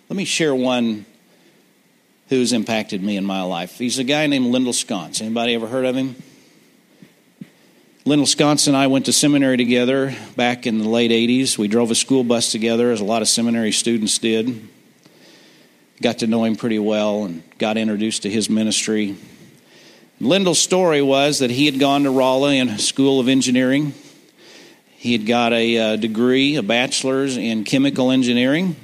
Let 0.08 0.16
me 0.16 0.24
share 0.24 0.54
one 0.54 1.04
who's 2.28 2.52
impacted 2.52 3.02
me 3.02 3.16
in 3.16 3.24
my 3.24 3.42
life. 3.42 3.78
He's 3.78 3.98
a 3.98 4.04
guy 4.04 4.26
named 4.26 4.46
Lyndall 4.46 4.72
Sconce. 4.72 5.20
Anybody 5.20 5.54
ever 5.54 5.66
heard 5.66 5.84
of 5.84 5.96
him? 5.96 6.16
Lyndall 8.04 8.26
Sconce 8.26 8.66
and 8.66 8.76
I 8.76 8.86
went 8.86 9.06
to 9.06 9.12
seminary 9.12 9.56
together 9.56 10.14
back 10.36 10.66
in 10.66 10.78
the 10.78 10.88
late 10.88 11.10
80s. 11.10 11.58
We 11.58 11.68
drove 11.68 11.90
a 11.90 11.94
school 11.94 12.24
bus 12.24 12.52
together, 12.52 12.90
as 12.90 13.00
a 13.00 13.04
lot 13.04 13.22
of 13.22 13.28
seminary 13.28 13.72
students 13.72 14.18
did. 14.18 14.68
Got 16.00 16.18
to 16.18 16.26
know 16.26 16.44
him 16.44 16.56
pretty 16.56 16.78
well 16.78 17.24
and 17.24 17.42
got 17.58 17.76
introduced 17.76 18.22
to 18.22 18.30
his 18.30 18.48
ministry. 18.48 19.16
Lyndall's 20.20 20.58
story 20.58 21.02
was 21.02 21.40
that 21.40 21.50
he 21.50 21.66
had 21.66 21.78
gone 21.78 22.04
to 22.04 22.10
Rolla 22.10 22.52
in 22.52 22.68
a 22.68 22.78
school 22.78 23.20
of 23.20 23.28
engineering. 23.28 23.94
He 24.86 25.12
had 25.12 25.26
got 25.26 25.52
a 25.52 25.78
uh, 25.78 25.96
degree, 25.96 26.56
a 26.56 26.62
bachelor's 26.62 27.36
in 27.36 27.64
chemical 27.64 28.10
engineering. 28.10 28.74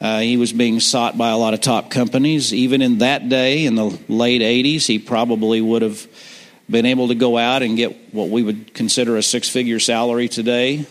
Uh, 0.00 0.20
he 0.20 0.36
was 0.38 0.52
being 0.52 0.80
sought 0.80 1.18
by 1.18 1.28
a 1.28 1.36
lot 1.36 1.52
of 1.52 1.60
top 1.60 1.90
companies. 1.90 2.54
Even 2.54 2.80
in 2.80 2.98
that 2.98 3.28
day, 3.28 3.66
in 3.66 3.74
the 3.74 3.98
late 4.08 4.40
80s, 4.40 4.86
he 4.86 4.98
probably 4.98 5.60
would 5.60 5.82
have 5.82 6.06
been 6.70 6.86
able 6.86 7.08
to 7.08 7.14
go 7.14 7.36
out 7.36 7.62
and 7.62 7.76
get 7.76 8.14
what 8.14 8.28
we 8.28 8.42
would 8.42 8.72
consider 8.72 9.16
a 9.16 9.22
six 9.22 9.48
figure 9.48 9.78
salary 9.78 10.28
today. 10.28 10.78
I'm 10.78 10.86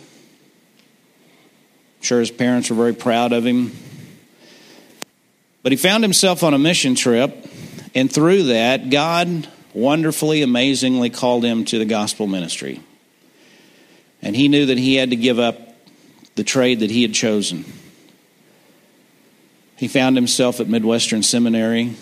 sure 2.01 2.19
his 2.19 2.31
parents 2.31 2.69
were 2.69 2.75
very 2.75 2.93
proud 2.93 3.33
of 3.33 3.45
him. 3.45 3.71
But 5.63 5.71
he 5.71 5.77
found 5.77 6.03
himself 6.03 6.43
on 6.43 6.53
a 6.53 6.59
mission 6.59 6.95
trip, 6.95 7.47
and 7.95 8.11
through 8.11 8.43
that, 8.43 8.89
God 8.89 9.47
wonderfully, 9.73 10.41
amazingly 10.41 11.09
called 11.09 11.43
him 11.43 11.65
to 11.65 11.79
the 11.79 11.85
gospel 11.85 12.27
ministry. 12.27 12.81
And 14.21 14.35
he 14.35 14.47
knew 14.47 14.67
that 14.67 14.77
he 14.77 14.95
had 14.95 15.09
to 15.09 15.15
give 15.15 15.39
up 15.39 15.57
the 16.35 16.43
trade 16.43 16.81
that 16.81 16.91
he 16.91 17.01
had 17.01 17.13
chosen. 17.13 17.65
He 19.79 19.87
found 19.87 20.17
himself 20.17 20.59
at 20.59 20.67
Midwestern 20.67 21.23
Seminary. 21.23 21.95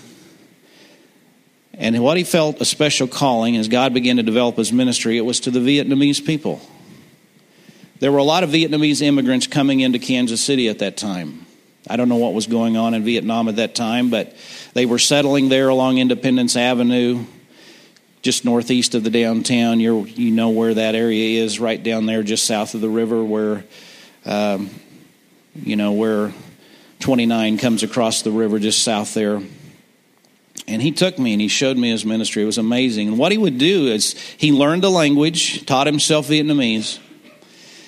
And 1.75 2.01
what 2.01 2.17
he 2.17 2.23
felt 2.23 2.59
a 2.59 2.65
special 2.65 3.07
calling 3.07 3.55
as 3.55 3.67
God 3.67 3.93
began 3.93 4.17
to 4.17 4.23
develop 4.23 4.57
his 4.57 4.73
ministry, 4.73 5.15
it 5.19 5.21
was 5.21 5.41
to 5.41 5.51
the 5.51 5.59
Vietnamese 5.59 6.25
people. 6.25 6.59
There 7.99 8.11
were 8.11 8.17
a 8.17 8.23
lot 8.23 8.43
of 8.43 8.49
Vietnamese 8.49 9.03
immigrants 9.03 9.45
coming 9.45 9.81
into 9.81 9.99
Kansas 9.99 10.41
City 10.41 10.69
at 10.69 10.79
that 10.79 10.97
time. 10.97 11.45
I 11.87 11.97
don't 11.97 12.09
know 12.09 12.15
what 12.15 12.33
was 12.33 12.47
going 12.47 12.77
on 12.77 12.95
in 12.95 13.03
Vietnam 13.03 13.47
at 13.47 13.57
that 13.57 13.75
time, 13.75 14.09
but 14.09 14.35
they 14.73 14.87
were 14.87 14.97
settling 14.97 15.49
there 15.49 15.69
along 15.69 15.99
Independence 15.99 16.55
Avenue, 16.55 17.25
just 18.23 18.43
northeast 18.43 18.95
of 18.95 19.03
the 19.03 19.11
downtown. 19.11 19.79
you 19.79 20.05
you 20.05 20.31
know 20.31 20.49
where 20.49 20.73
that 20.73 20.95
area 20.95 21.43
is, 21.43 21.59
right 21.59 21.81
down 21.81 22.07
there, 22.07 22.23
just 22.23 22.45
south 22.45 22.73
of 22.73 22.81
the 22.81 22.89
river, 22.89 23.23
where 23.23 23.63
um, 24.25 24.71
you 25.55 25.75
know 25.75 25.91
where 25.91 26.33
29 26.99 27.57
comes 27.57 27.83
across 27.83 28.21
the 28.21 28.31
river, 28.31 28.60
just 28.60 28.83
south 28.83 29.13
there. 29.13 29.41
And 30.67 30.81
he 30.81 30.91
took 30.91 31.17
me 31.17 31.33
and 31.33 31.41
he 31.41 31.47
showed 31.47 31.77
me 31.77 31.89
his 31.89 32.05
ministry. 32.05 32.43
It 32.43 32.47
was 32.47 32.57
amazing. 32.57 33.07
And 33.07 33.17
what 33.17 33.31
he 33.31 33.38
would 33.38 33.57
do 33.57 33.88
is 33.88 34.13
he 34.38 34.51
learned 34.51 34.83
the 34.83 34.91
language, 34.91 35.65
taught 35.65 35.88
himself 35.88 36.27
Vietnamese. 36.27 36.99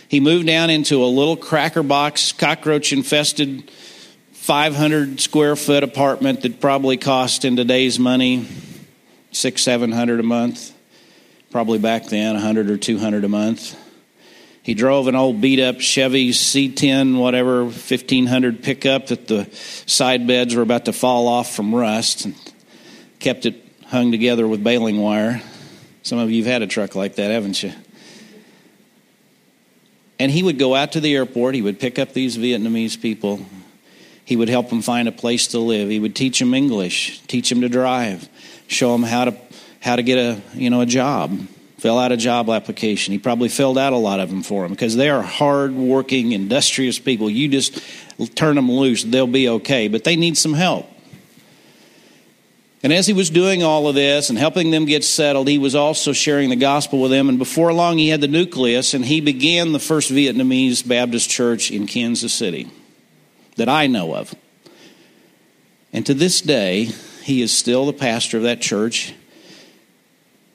He 0.07 0.19
moved 0.19 0.47
down 0.47 0.69
into 0.69 1.03
a 1.03 1.05
little 1.05 1.35
cracker 1.35 1.83
box, 1.83 2.31
cockroach 2.31 2.93
infested 2.93 3.69
500 4.31 5.19
square 5.19 5.55
foot 5.55 5.83
apartment 5.83 6.41
that 6.43 6.59
probably 6.59 6.97
cost 6.97 7.45
in 7.45 7.55
today's 7.55 7.99
money 7.99 8.47
six, 9.31 9.61
seven 9.61 9.91
hundred 9.91 10.19
a 10.19 10.23
month. 10.23 10.73
Probably 11.51 11.79
back 11.79 12.05
then, 12.05 12.35
a 12.35 12.39
hundred 12.39 12.69
or 12.69 12.77
two 12.77 12.97
hundred 12.97 13.23
a 13.23 13.29
month. 13.29 13.77
He 14.69 14.75
drove 14.75 15.07
an 15.07 15.15
old 15.15 15.41
beat 15.41 15.59
up 15.59 15.81
Chevy 15.81 16.29
C10, 16.29 17.17
whatever, 17.17 17.63
1500 17.63 18.61
pickup 18.61 19.07
that 19.07 19.27
the 19.27 19.49
side 19.87 20.27
beds 20.27 20.53
were 20.53 20.61
about 20.61 20.85
to 20.85 20.93
fall 20.93 21.27
off 21.27 21.55
from 21.55 21.73
rust 21.73 22.25
and 22.25 22.35
kept 23.17 23.47
it 23.47 23.55
hung 23.87 24.11
together 24.11 24.47
with 24.47 24.63
baling 24.63 25.01
wire. 25.01 25.41
Some 26.03 26.19
of 26.19 26.29
you 26.29 26.43
have 26.43 26.53
had 26.53 26.61
a 26.61 26.67
truck 26.67 26.93
like 26.93 27.15
that, 27.15 27.31
haven't 27.31 27.63
you? 27.63 27.73
And 30.19 30.31
he 30.31 30.43
would 30.43 30.59
go 30.59 30.75
out 30.75 30.91
to 30.91 30.99
the 30.99 31.15
airport, 31.15 31.55
he 31.55 31.63
would 31.63 31.79
pick 31.79 31.97
up 31.97 32.13
these 32.13 32.37
Vietnamese 32.37 33.01
people, 33.01 33.43
he 34.23 34.35
would 34.35 34.49
help 34.49 34.69
them 34.69 34.83
find 34.83 35.07
a 35.07 35.11
place 35.11 35.47
to 35.47 35.59
live. 35.59 35.89
He 35.89 35.99
would 35.99 36.15
teach 36.15 36.37
them 36.37 36.53
English, 36.53 37.21
teach 37.21 37.49
them 37.49 37.61
to 37.61 37.69
drive, 37.69 38.29
show 38.67 38.91
them 38.91 39.01
how 39.01 39.25
to 39.25 39.35
how 39.79 39.95
to 39.95 40.03
get 40.03 40.19
a 40.19 40.39
you 40.53 40.69
know 40.69 40.81
a 40.81 40.85
job. 40.85 41.39
Fill 41.79 41.97
out 41.97 42.11
a 42.11 42.17
job 42.17 42.49
application. 42.49 43.13
He 43.13 43.19
probably 43.19 43.47
filled 43.47 43.77
out 43.77 43.93
a 43.93 43.97
lot 43.97 44.19
of 44.19 44.29
them 44.29 44.43
for 44.43 44.63
them 44.63 44.71
because 44.71 44.97
they 44.97 45.09
are 45.09 45.21
hard-working, 45.21 46.33
industrious 46.33 46.99
people. 46.99 47.29
You 47.29 47.47
just 47.47 47.81
turn 48.35 48.57
them 48.57 48.69
loose, 48.69 49.03
they'll 49.03 49.27
be 49.27 49.47
okay. 49.47 49.87
But 49.87 50.03
they 50.03 50.17
need 50.17 50.37
some 50.37 50.53
help. 50.53 50.87
And 52.81 52.93
as 52.93 53.07
he 53.07 53.13
was 53.13 53.29
doing 53.29 53.61
all 53.63 53.87
of 53.87 53.95
this 53.95 54.29
and 54.29 54.37
helping 54.37 54.71
them 54.71 54.85
get 54.85 55.03
settled, 55.03 55.47
he 55.47 55.57
was 55.57 55.75
also 55.75 56.13
sharing 56.13 56.49
the 56.49 56.55
gospel 56.55 57.01
with 57.01 57.11
them. 57.11 57.27
And 57.27 57.37
before 57.37 57.73
long, 57.73 57.97
he 57.97 58.09
had 58.09 58.21
the 58.21 58.27
nucleus 58.27 58.93
and 58.93 59.03
he 59.03 59.21
began 59.21 59.71
the 59.71 59.79
first 59.79 60.11
Vietnamese 60.11 60.87
Baptist 60.87 61.29
church 61.29 61.71
in 61.71 61.87
Kansas 61.87 62.33
City 62.33 62.69
that 63.57 63.67
I 63.67 63.87
know 63.87 64.15
of. 64.15 64.33
And 65.91 66.05
to 66.05 66.13
this 66.13 66.39
day, 66.39 66.89
he 67.23 67.41
is 67.41 67.51
still 67.51 67.85
the 67.85 67.93
pastor 67.93 68.37
of 68.37 68.43
that 68.43 68.61
church. 68.61 69.13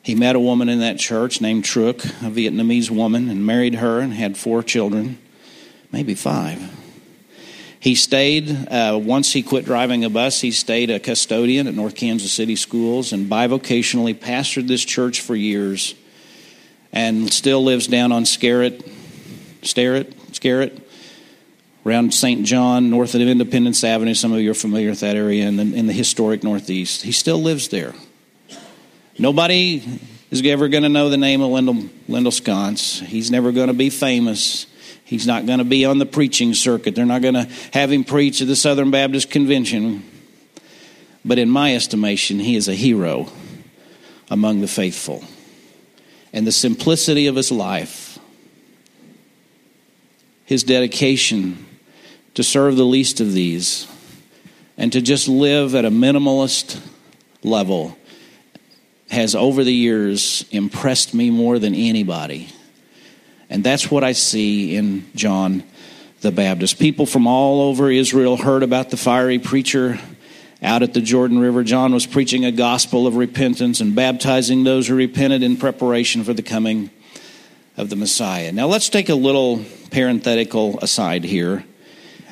He 0.04 0.14
met 0.14 0.36
a 0.36 0.40
woman 0.40 0.68
in 0.68 0.80
that 0.80 0.98
church 0.98 1.40
named 1.40 1.64
Truc, 1.64 2.04
a 2.04 2.30
Vietnamese 2.30 2.90
woman, 2.90 3.30
and 3.30 3.44
married 3.44 3.76
her 3.76 4.00
and 4.00 4.12
had 4.12 4.36
four 4.36 4.62
children, 4.62 5.18
maybe 5.90 6.14
five. 6.14 6.60
He 7.80 7.94
stayed, 7.94 8.50
uh, 8.68 9.00
once 9.02 9.32
he 9.32 9.42
quit 9.42 9.64
driving 9.64 10.04
a 10.04 10.10
bus, 10.10 10.42
he 10.42 10.50
stayed 10.50 10.90
a 10.90 11.00
custodian 11.00 11.66
at 11.66 11.74
North 11.74 11.94
Kansas 11.94 12.32
City 12.32 12.54
Schools 12.54 13.14
and 13.14 13.30
bivocationally 13.30 14.14
pastored 14.14 14.68
this 14.68 14.84
church 14.84 15.22
for 15.22 15.34
years 15.34 15.94
and 16.92 17.32
still 17.32 17.64
lives 17.64 17.86
down 17.86 18.12
on 18.12 18.26
Scarrett, 18.26 18.86
Starrett, 19.62 20.14
Scarrett, 20.34 20.86
around 21.86 22.12
St. 22.12 22.44
John, 22.44 22.90
north 22.90 23.14
of 23.14 23.22
Independence 23.22 23.82
Avenue. 23.82 24.14
Some 24.14 24.34
of 24.34 24.40
you 24.40 24.50
are 24.50 24.54
familiar 24.54 24.90
with 24.90 25.00
that 25.00 25.16
area 25.16 25.46
in 25.46 25.56
the, 25.56 25.62
in 25.62 25.86
the 25.86 25.94
historic 25.94 26.44
Northeast. 26.44 27.02
He 27.02 27.12
still 27.12 27.38
lives 27.38 27.68
there. 27.68 27.94
Nobody 29.18 30.00
is 30.32 30.42
ever 30.44 30.68
going 30.68 30.82
to 30.82 30.88
know 30.88 31.08
the 31.08 31.16
name 31.16 31.40
of 31.40 31.50
Lyndall, 31.50 31.88
Lyndall 32.08 32.32
Sconce. 32.32 32.98
He's 32.98 33.30
never 33.30 33.52
going 33.52 33.68
to 33.68 33.74
be 33.74 33.88
famous. 33.88 34.66
He's 35.04 35.26
not 35.26 35.46
going 35.46 35.60
to 35.60 35.64
be 35.64 35.84
on 35.84 35.98
the 35.98 36.06
preaching 36.06 36.52
circuit. 36.52 36.96
They're 36.96 37.06
not 37.06 37.22
going 37.22 37.34
to 37.34 37.48
have 37.72 37.92
him 37.92 38.02
preach 38.02 38.40
at 38.40 38.48
the 38.48 38.56
Southern 38.56 38.90
Baptist 38.90 39.30
Convention. 39.30 40.02
But 41.24 41.38
in 41.38 41.48
my 41.48 41.76
estimation, 41.76 42.40
he 42.40 42.56
is 42.56 42.66
a 42.66 42.74
hero 42.74 43.28
among 44.28 44.60
the 44.60 44.68
faithful. 44.68 45.22
And 46.32 46.44
the 46.44 46.52
simplicity 46.52 47.28
of 47.28 47.36
his 47.36 47.52
life, 47.52 48.18
his 50.44 50.64
dedication 50.64 51.66
to 52.34 52.42
serve 52.42 52.74
the 52.76 52.84
least 52.84 53.20
of 53.20 53.32
these 53.32 53.86
and 54.76 54.92
to 54.92 55.00
just 55.00 55.28
live 55.28 55.76
at 55.76 55.84
a 55.84 55.90
minimalist 55.90 56.84
level 57.44 57.96
has 59.10 59.34
over 59.34 59.64
the 59.64 59.72
years 59.72 60.44
impressed 60.50 61.14
me 61.14 61.30
more 61.30 61.58
than 61.58 61.74
anybody. 61.74 62.48
And 63.50 63.62
that's 63.62 63.90
what 63.90 64.02
I 64.02 64.12
see 64.12 64.76
in 64.76 65.10
John 65.14 65.62
the 66.20 66.32
Baptist. 66.32 66.78
People 66.78 67.06
from 67.06 67.26
all 67.26 67.60
over 67.62 67.90
Israel 67.90 68.36
heard 68.36 68.62
about 68.62 68.90
the 68.90 68.96
fiery 68.96 69.38
preacher 69.38 70.00
out 70.62 70.82
at 70.82 70.94
the 70.94 71.00
Jordan 71.00 71.38
River. 71.38 71.62
John 71.62 71.92
was 71.92 72.06
preaching 72.06 72.44
a 72.44 72.52
gospel 72.52 73.06
of 73.06 73.16
repentance 73.16 73.80
and 73.80 73.94
baptizing 73.94 74.64
those 74.64 74.88
who 74.88 74.94
repented 74.94 75.42
in 75.42 75.56
preparation 75.56 76.24
for 76.24 76.32
the 76.32 76.42
coming 76.42 76.90
of 77.76 77.90
the 77.90 77.96
Messiah. 77.96 78.52
Now, 78.52 78.66
let's 78.66 78.88
take 78.88 79.10
a 79.10 79.14
little 79.14 79.64
parenthetical 79.90 80.78
aside 80.80 81.24
here 81.24 81.64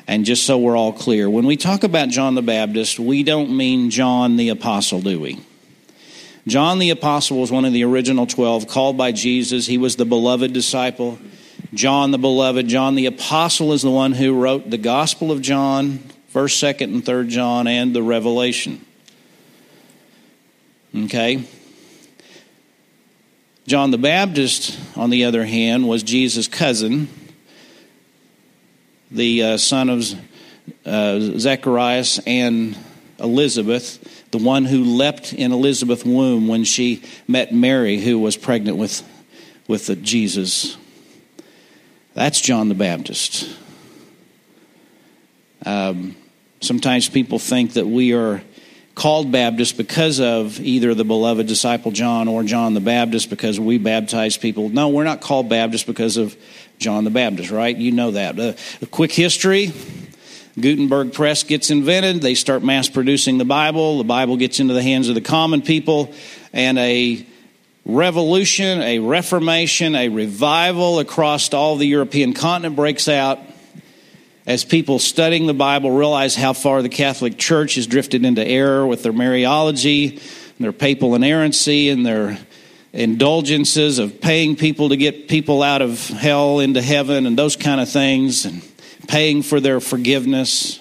and 0.07 0.25
just 0.25 0.45
so 0.45 0.57
we're 0.57 0.77
all 0.77 0.91
clear, 0.91 1.29
when 1.29 1.45
we 1.45 1.55
talk 1.55 1.83
about 1.83 2.09
John 2.09 2.35
the 2.35 2.41
Baptist, 2.41 2.99
we 2.99 3.23
don't 3.23 3.55
mean 3.55 3.89
John 3.89 4.35
the 4.35 4.49
Apostle, 4.49 5.01
do 5.01 5.19
we? 5.19 5.39
John 6.45 6.79
the 6.79 6.89
Apostle 6.89 7.39
was 7.39 7.51
one 7.51 7.65
of 7.65 7.73
the 7.73 7.83
original 7.83 8.27
12 8.27 8.67
called 8.67 8.97
by 8.97 9.11
Jesus. 9.11 9.65
He 9.65 9.77
was 9.77 9.95
the 9.95 10.05
beloved 10.05 10.51
disciple. 10.53 11.17
John 11.73 12.11
the 12.11 12.17
beloved. 12.17 12.67
John 12.67 12.95
the 12.95 13.05
Apostle 13.05 13.73
is 13.73 13.81
the 13.81 13.91
one 13.91 14.11
who 14.11 14.39
wrote 14.39 14.69
the 14.69 14.77
Gospel 14.77 15.31
of 15.31 15.41
John, 15.41 15.99
1st, 16.33 16.75
2nd, 16.75 16.83
and 16.83 17.03
3rd 17.03 17.29
John, 17.29 17.67
and 17.67 17.95
the 17.95 18.03
Revelation. 18.03 18.85
Okay? 20.95 21.45
John 23.65 23.91
the 23.91 23.97
Baptist, 23.97 24.77
on 24.97 25.09
the 25.09 25.23
other 25.23 25.45
hand, 25.45 25.87
was 25.87 26.03
Jesus' 26.03 26.47
cousin 26.47 27.07
the 29.13 29.43
uh, 29.43 29.57
son 29.57 29.89
of 29.89 30.03
uh, 30.85 31.19
Zacharias 31.37 32.19
and 32.25 32.77
Elizabeth, 33.19 34.22
the 34.33 34.39
one 34.39 34.65
who 34.65 34.83
leapt 34.83 35.31
in 35.31 35.51
Elizabeth's 35.51 36.03
womb 36.03 36.47
when 36.47 36.63
she 36.63 37.03
met 37.27 37.53
Mary, 37.53 37.99
who 37.99 38.17
was 38.17 38.35
pregnant 38.35 38.77
with, 38.77 39.03
with 39.67 40.03
Jesus. 40.03 40.75
That's 42.15 42.41
John 42.41 42.67
the 42.67 42.75
Baptist. 42.75 43.47
Um, 45.67 46.15
sometimes 46.61 47.07
people 47.07 47.37
think 47.37 47.73
that 47.73 47.85
we 47.85 48.13
are 48.13 48.41
called 48.95 49.31
Baptist 49.31 49.77
because 49.77 50.19
of 50.19 50.59
either 50.59 50.95
the 50.95 51.05
beloved 51.05 51.45
disciple 51.45 51.91
John 51.91 52.27
or 52.27 52.43
John 52.43 52.73
the 52.73 52.81
Baptist 52.81 53.29
because 53.29 53.59
we 53.59 53.77
baptize 53.77 54.35
people. 54.35 54.69
No, 54.69 54.89
we're 54.89 55.03
not 55.03 55.21
called 55.21 55.47
Baptist 55.47 55.85
because 55.85 56.17
of 56.17 56.35
John 56.79 57.03
the 57.03 57.11
Baptist, 57.11 57.51
right? 57.51 57.75
You 57.75 57.91
know 57.91 58.11
that. 58.11 58.39
Uh, 58.39 58.53
a 58.81 58.87
quick 58.87 59.11
history 59.11 59.71
Gutenberg 60.59 61.13
Press 61.13 61.43
gets 61.43 61.71
invented. 61.71 62.21
They 62.21 62.35
start 62.35 62.63
mass 62.63 62.87
producing 62.87 63.39
the 63.39 63.45
Bible. 63.45 63.97
The 63.97 64.03
Bible 64.03 64.37
gets 64.37 64.59
into 64.59 64.73
the 64.73 64.83
hands 64.83 65.09
of 65.09 65.15
the 65.15 65.21
common 65.21 65.61
people, 65.63 66.13
and 66.51 66.77
a 66.77 67.25
revolution, 67.85 68.81
a 68.81 68.99
reformation, 68.99 69.95
a 69.95 70.09
revival 70.09 70.99
across 70.99 71.51
all 71.53 71.75
the 71.75 71.87
European 71.87 72.33
continent 72.33 72.75
breaks 72.75 73.07
out 73.07 73.39
as 74.45 74.63
people 74.63 74.99
studying 74.99 75.47
the 75.47 75.53
Bible 75.53 75.89
realize 75.89 76.35
how 76.35 76.53
far 76.53 76.81
the 76.81 76.89
Catholic 76.89 77.37
Church 77.37 77.75
has 77.75 77.87
drifted 77.87 78.23
into 78.23 78.45
error 78.45 78.85
with 78.85 79.01
their 79.03 79.13
Mariology, 79.13 80.21
their 80.59 80.73
papal 80.73 81.15
inerrancy, 81.15 81.89
and 81.89 82.05
their 82.05 82.37
indulgences 82.91 83.97
of 83.97 84.21
paying 84.21 84.55
people 84.55 84.89
to 84.89 84.97
get 84.97 85.27
people 85.27 85.63
out 85.63 85.81
of 85.81 86.07
hell 86.09 86.59
into 86.59 86.81
heaven 86.81 87.25
and 87.25 87.37
those 87.37 87.55
kind 87.55 87.81
of 87.81 87.89
things, 87.89 88.45
and 88.45 88.61
paying 89.07 89.43
for 89.43 89.59
their 89.59 89.79
forgiveness. 89.79 90.79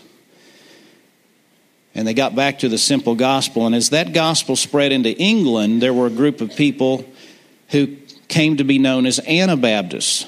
And 1.94 2.06
they 2.06 2.14
got 2.14 2.34
back 2.34 2.60
to 2.60 2.68
the 2.68 2.78
simple 2.78 3.14
gospel. 3.14 3.66
And 3.66 3.74
as 3.74 3.90
that 3.90 4.12
gospel 4.12 4.56
spread 4.56 4.92
into 4.92 5.10
England, 5.16 5.82
there 5.82 5.92
were 5.92 6.06
a 6.06 6.10
group 6.10 6.40
of 6.40 6.56
people 6.56 7.04
who 7.68 7.96
came 8.28 8.56
to 8.56 8.64
be 8.64 8.78
known 8.78 9.04
as 9.06 9.20
Anabaptists. 9.20 10.26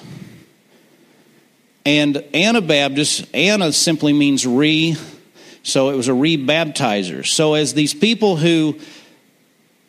And 1.87 2.17
Anabaptists, 2.35 3.27
Ana 3.33 3.73
simply 3.73 4.13
means 4.13 4.47
re, 4.47 4.97
so 5.63 5.91
it 5.91 5.97
was 5.97 6.09
a 6.09 6.13
rebaptizer. 6.13 7.27
So 7.27 7.55
as 7.55 7.75
these 7.75 7.95
people 7.95 8.37
who 8.37 8.79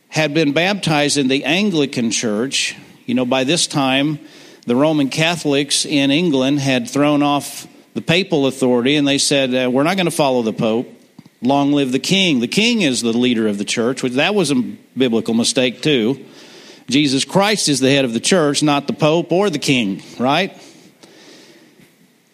had 0.09 0.33
been 0.33 0.53
baptized 0.53 1.17
in 1.17 1.27
the 1.27 1.43
Anglican 1.43 2.11
Church, 2.11 2.75
you 3.05 3.15
know, 3.15 3.25
by 3.25 3.43
this 3.43 3.67
time, 3.67 4.19
the 4.65 4.75
Roman 4.75 5.09
Catholics 5.09 5.85
in 5.85 6.11
England 6.11 6.59
had 6.59 6.89
thrown 6.89 7.21
off 7.21 7.67
the 7.95 8.01
papal 8.01 8.45
authority 8.45 8.97
and 8.97 9.08
they 9.08 9.17
said, 9.17 9.55
uh, 9.55 9.71
We're 9.71 9.84
not 9.84 9.95
going 9.95 10.05
to 10.05 10.12
follow 10.12 10.43
the 10.43 10.53
Pope. 10.53 10.88
Long 11.41 11.71
live 11.71 11.91
the 11.91 11.99
king. 11.99 12.39
The 12.39 12.47
king 12.47 12.81
is 12.81 13.01
the 13.01 13.13
leader 13.13 13.47
of 13.47 13.58
the 13.58 13.65
church, 13.65 14.03
which 14.03 14.13
that 14.13 14.36
was 14.36 14.51
a 14.51 14.55
biblical 14.55 15.34
mistake, 15.34 15.81
too. 15.81 16.23
Jesus 16.88 17.25
Christ 17.25 17.67
is 17.67 17.79
the 17.79 17.89
head 17.89 18.05
of 18.05 18.13
the 18.13 18.19
church, 18.19 18.62
not 18.62 18.86
the 18.88 18.93
Pope 18.93 19.31
or 19.31 19.49
the 19.49 19.60
king, 19.60 20.03
right? 20.19 20.62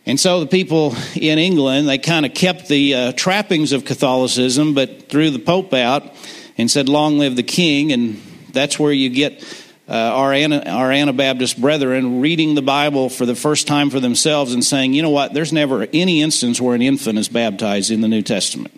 And 0.06 0.20
so 0.20 0.40
the 0.40 0.48
people 0.48 0.96
in 1.16 1.38
England, 1.38 1.88
they 1.88 2.00
kind 2.00 2.26
of 2.26 2.34
kept 2.34 2.68
the 2.68 2.96
uh, 2.96 3.12
trappings 3.14 3.72
of 3.72 3.86
Catholicism, 3.86 4.74
but 4.74 5.10
threw 5.10 5.30
the 5.30 5.40
Pope 5.40 5.74
out 5.74 6.16
and 6.58 6.70
said, 6.70 6.90
Long 6.90 7.20
live 7.20 7.36
the 7.36 7.44
king. 7.44 7.92
And 7.92 8.22
that's 8.52 8.80
where 8.80 8.92
you 8.92 9.10
get 9.10 9.44
uh, 9.92 9.94
our, 9.94 10.34
our 10.34 10.90
Anabaptist 10.90 11.60
brethren 11.60 12.22
reading 12.22 12.56
the 12.56 12.62
Bible 12.62 13.10
for 13.10 13.26
the 13.26 13.36
first 13.36 13.68
time 13.68 13.90
for 13.90 14.00
themselves 14.00 14.54
and 14.54 14.64
saying, 14.64 14.94
you 14.94 15.02
know 15.02 15.10
what, 15.10 15.34
there's 15.34 15.52
never 15.52 15.86
any 15.92 16.22
instance 16.22 16.62
where 16.62 16.76
an 16.76 16.82
infant 16.82 17.20
is 17.20 17.28
baptized 17.28 17.92
in 17.92 18.00
the 18.00 18.08
New 18.08 18.22
Testament. 18.22 18.74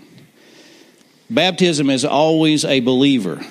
Baptism 1.30 1.92
is 1.92 2.04
always 2.04 2.66
a 2.66 2.80
believer, 2.80 3.46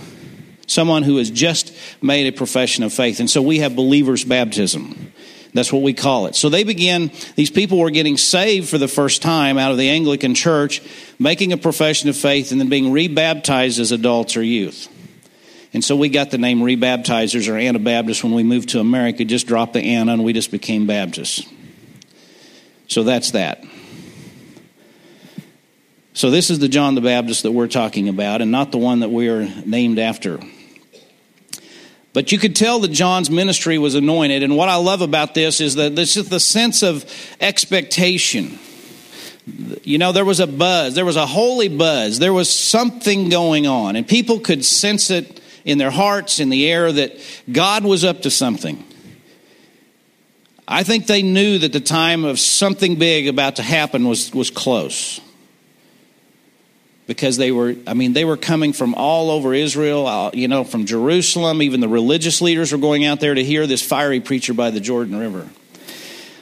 someone 0.67 1.05
who 1.05 1.19
has 1.19 1.31
just 1.31 1.73
made 2.03 2.27
a 2.27 2.37
profession 2.37 2.83
of 2.83 2.93
faith. 2.93 3.21
And 3.21 3.31
so 3.31 3.41
we 3.41 3.61
have 3.61 3.77
believer's 3.77 4.25
baptism. 4.25 5.13
That's 5.55 5.73
what 5.73 5.83
we 5.83 5.93
call 5.93 6.27
it. 6.27 6.35
So 6.35 6.49
they 6.49 6.65
began, 6.65 7.13
these 7.37 7.51
people 7.51 7.79
were 7.79 7.91
getting 7.91 8.17
saved 8.17 8.71
for 8.71 8.79
the 8.79 8.89
first 8.89 9.23
time 9.23 9.57
out 9.57 9.71
of 9.71 9.79
the 9.79 9.91
Anglican 9.91 10.35
church, 10.35 10.83
making 11.17 11.53
a 11.53 11.57
profession 11.57 12.09
of 12.09 12.17
faith, 12.17 12.51
and 12.51 12.61
then 12.61 12.69
being 12.69 12.91
rebaptized 12.91 13.79
as 13.79 13.93
adults 13.93 14.37
or 14.37 14.43
youth. 14.43 14.89
And 15.75 15.83
so 15.83 15.97
we 15.97 16.09
got 16.09 16.31
the 16.31 16.39
name 16.39 16.61
rebaptizers 16.61 17.51
or 17.51 17.57
Anabaptists 17.57 18.23
when 18.23 18.35
we 18.35 18.43
moved 18.43 18.71
to 18.71 18.81
America, 18.81 19.25
just 19.25 19.47
dropped 19.47 19.73
the 19.73 19.81
Ana 19.81 20.13
and 20.13 20.25
we 20.25 20.33
just 20.33 20.51
became 20.51 20.87
Baptists. 20.87 21.47
So 22.89 23.05
that's 23.05 23.31
that. 23.31 23.65
So 26.15 26.31
this 26.31 26.51
is 26.51 26.59
the 26.59 26.69
John 26.69 26.95
the 26.95 27.01
Baptist 27.01 27.45
that 27.45 27.53
we're 27.53 27.69
talking 27.69 28.09
about 28.11 28.43
and 28.43 28.51
not 28.51 28.71
the 28.71 28.79
one 28.79 29.01
that 29.01 29.09
we 29.09 29.29
are 29.29 29.49
named 29.65 29.99
after. 29.99 30.41
But 32.13 32.31
you 32.33 32.39
could 32.39 32.55
tell 32.55 32.81
that 32.81 32.89
John's 32.89 33.31
ministry 33.31 33.79
was 33.79 33.95
anointed. 33.95 34.43
And 34.43 34.55
what 34.55 34.69
I 34.69 34.77
love 34.77 35.01
about 35.01 35.33
this 35.33 35.63
is 35.63 35.77
that 35.77 35.97
this 35.97 36.19
is 36.19 36.29
the 36.29 36.41
sense 36.41 36.83
of 36.83 37.07
expectation. 37.41 38.59
You 39.83 39.97
know, 39.97 40.13
there 40.13 40.27
was 40.27 40.39
a 40.39 40.47
buzz, 40.47 40.95
there 40.95 41.07
was 41.07 41.17
a 41.17 41.25
holy 41.25 41.69
buzz, 41.69 42.19
there 42.19 42.35
was 42.35 42.51
something 42.51 43.31
going 43.31 43.67
on, 43.67 43.97
and 43.97 44.07
people 44.07 44.39
could 44.39 44.65
sense 44.65 45.11
it 45.11 45.41
in 45.65 45.79
their 45.79 45.91
hearts, 45.91 46.41
in 46.41 46.49
the 46.49 46.71
air, 46.71 46.91
that 46.93 47.17
God 47.51 47.85
was 47.85 48.05
up 48.05 48.23
to 48.23 48.31
something. 48.31 48.85
I 50.67 50.85
think 50.85 51.07
they 51.07 51.23
knew 51.23 51.59
that 51.59 51.73
the 51.73 51.81
time 51.81 52.25
of 52.25 52.39
something 52.39 52.97
big 52.97 53.29
about 53.29 53.57
to 53.57 53.63
happen 53.63 54.07
was, 54.07 54.33
was 54.33 54.51
close. 54.51 55.21
Because 57.07 57.37
they 57.37 57.51
were 57.51 57.75
i 57.87 57.95
mean 57.95 58.13
they 58.13 58.25
were 58.25 58.37
coming 58.37 58.73
from 58.73 58.95
all 58.95 59.31
over 59.31 59.53
israel 59.53 60.07
uh, 60.07 60.31
you 60.33 60.47
know 60.47 60.63
from 60.63 60.87
jerusalem. 60.87 61.61
Even 61.61 61.81
the 61.81 61.89
religious 61.89 62.41
leaders 62.41 62.71
were 62.71 62.79
going 62.79 63.05
out 63.05 63.19
there 63.19 63.35
to 63.35 63.45
hear 63.45 63.67
this 63.67 63.83
fiery 63.83 64.21
preacher 64.21 64.55
by 64.55 64.71
the 64.71 64.81
jordan 64.81 65.19
river. 65.19 65.49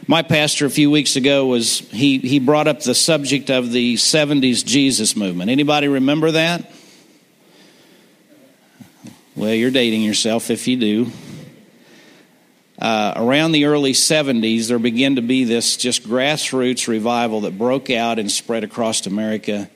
My 0.07 0.23
pastor 0.23 0.67
a 0.67 0.71
few 0.71 0.91
weeks 0.91 1.17
ago 1.17 1.47
was 1.47 1.79
he, 1.91 2.19
he 2.19 2.39
brought 2.41 2.69
up 2.69 2.83
the 2.83 2.95
subject 2.95 3.51
of 3.51 3.73
the 3.73 3.95
70s 3.95 4.65
jesus 4.65 5.17
movement. 5.17 5.51
Anybody 5.51 5.89
remember 5.89 6.33
that 6.33 6.71
well 9.41 9.55
you're 9.55 9.71
dating 9.71 10.03
yourself 10.03 10.51
if 10.51 10.69
you 10.69 10.77
do 10.77 11.11
uh, 12.79 13.13
around 13.17 13.53
the 13.53 13.65
early 13.65 13.93
70s 13.93 14.69
there 14.69 14.79
began 14.79 15.17
to 15.17 15.23
be 15.23 15.45
this 15.45 15.77
just 15.77 16.05
grassroots 16.05 16.87
revival 16.87 17.41
that 17.41 17.59
broke 17.59 17.91
out 17.91 18.19
and 18.19 18.31
spread 18.31 18.63
across 18.63 19.07
america 19.07 19.69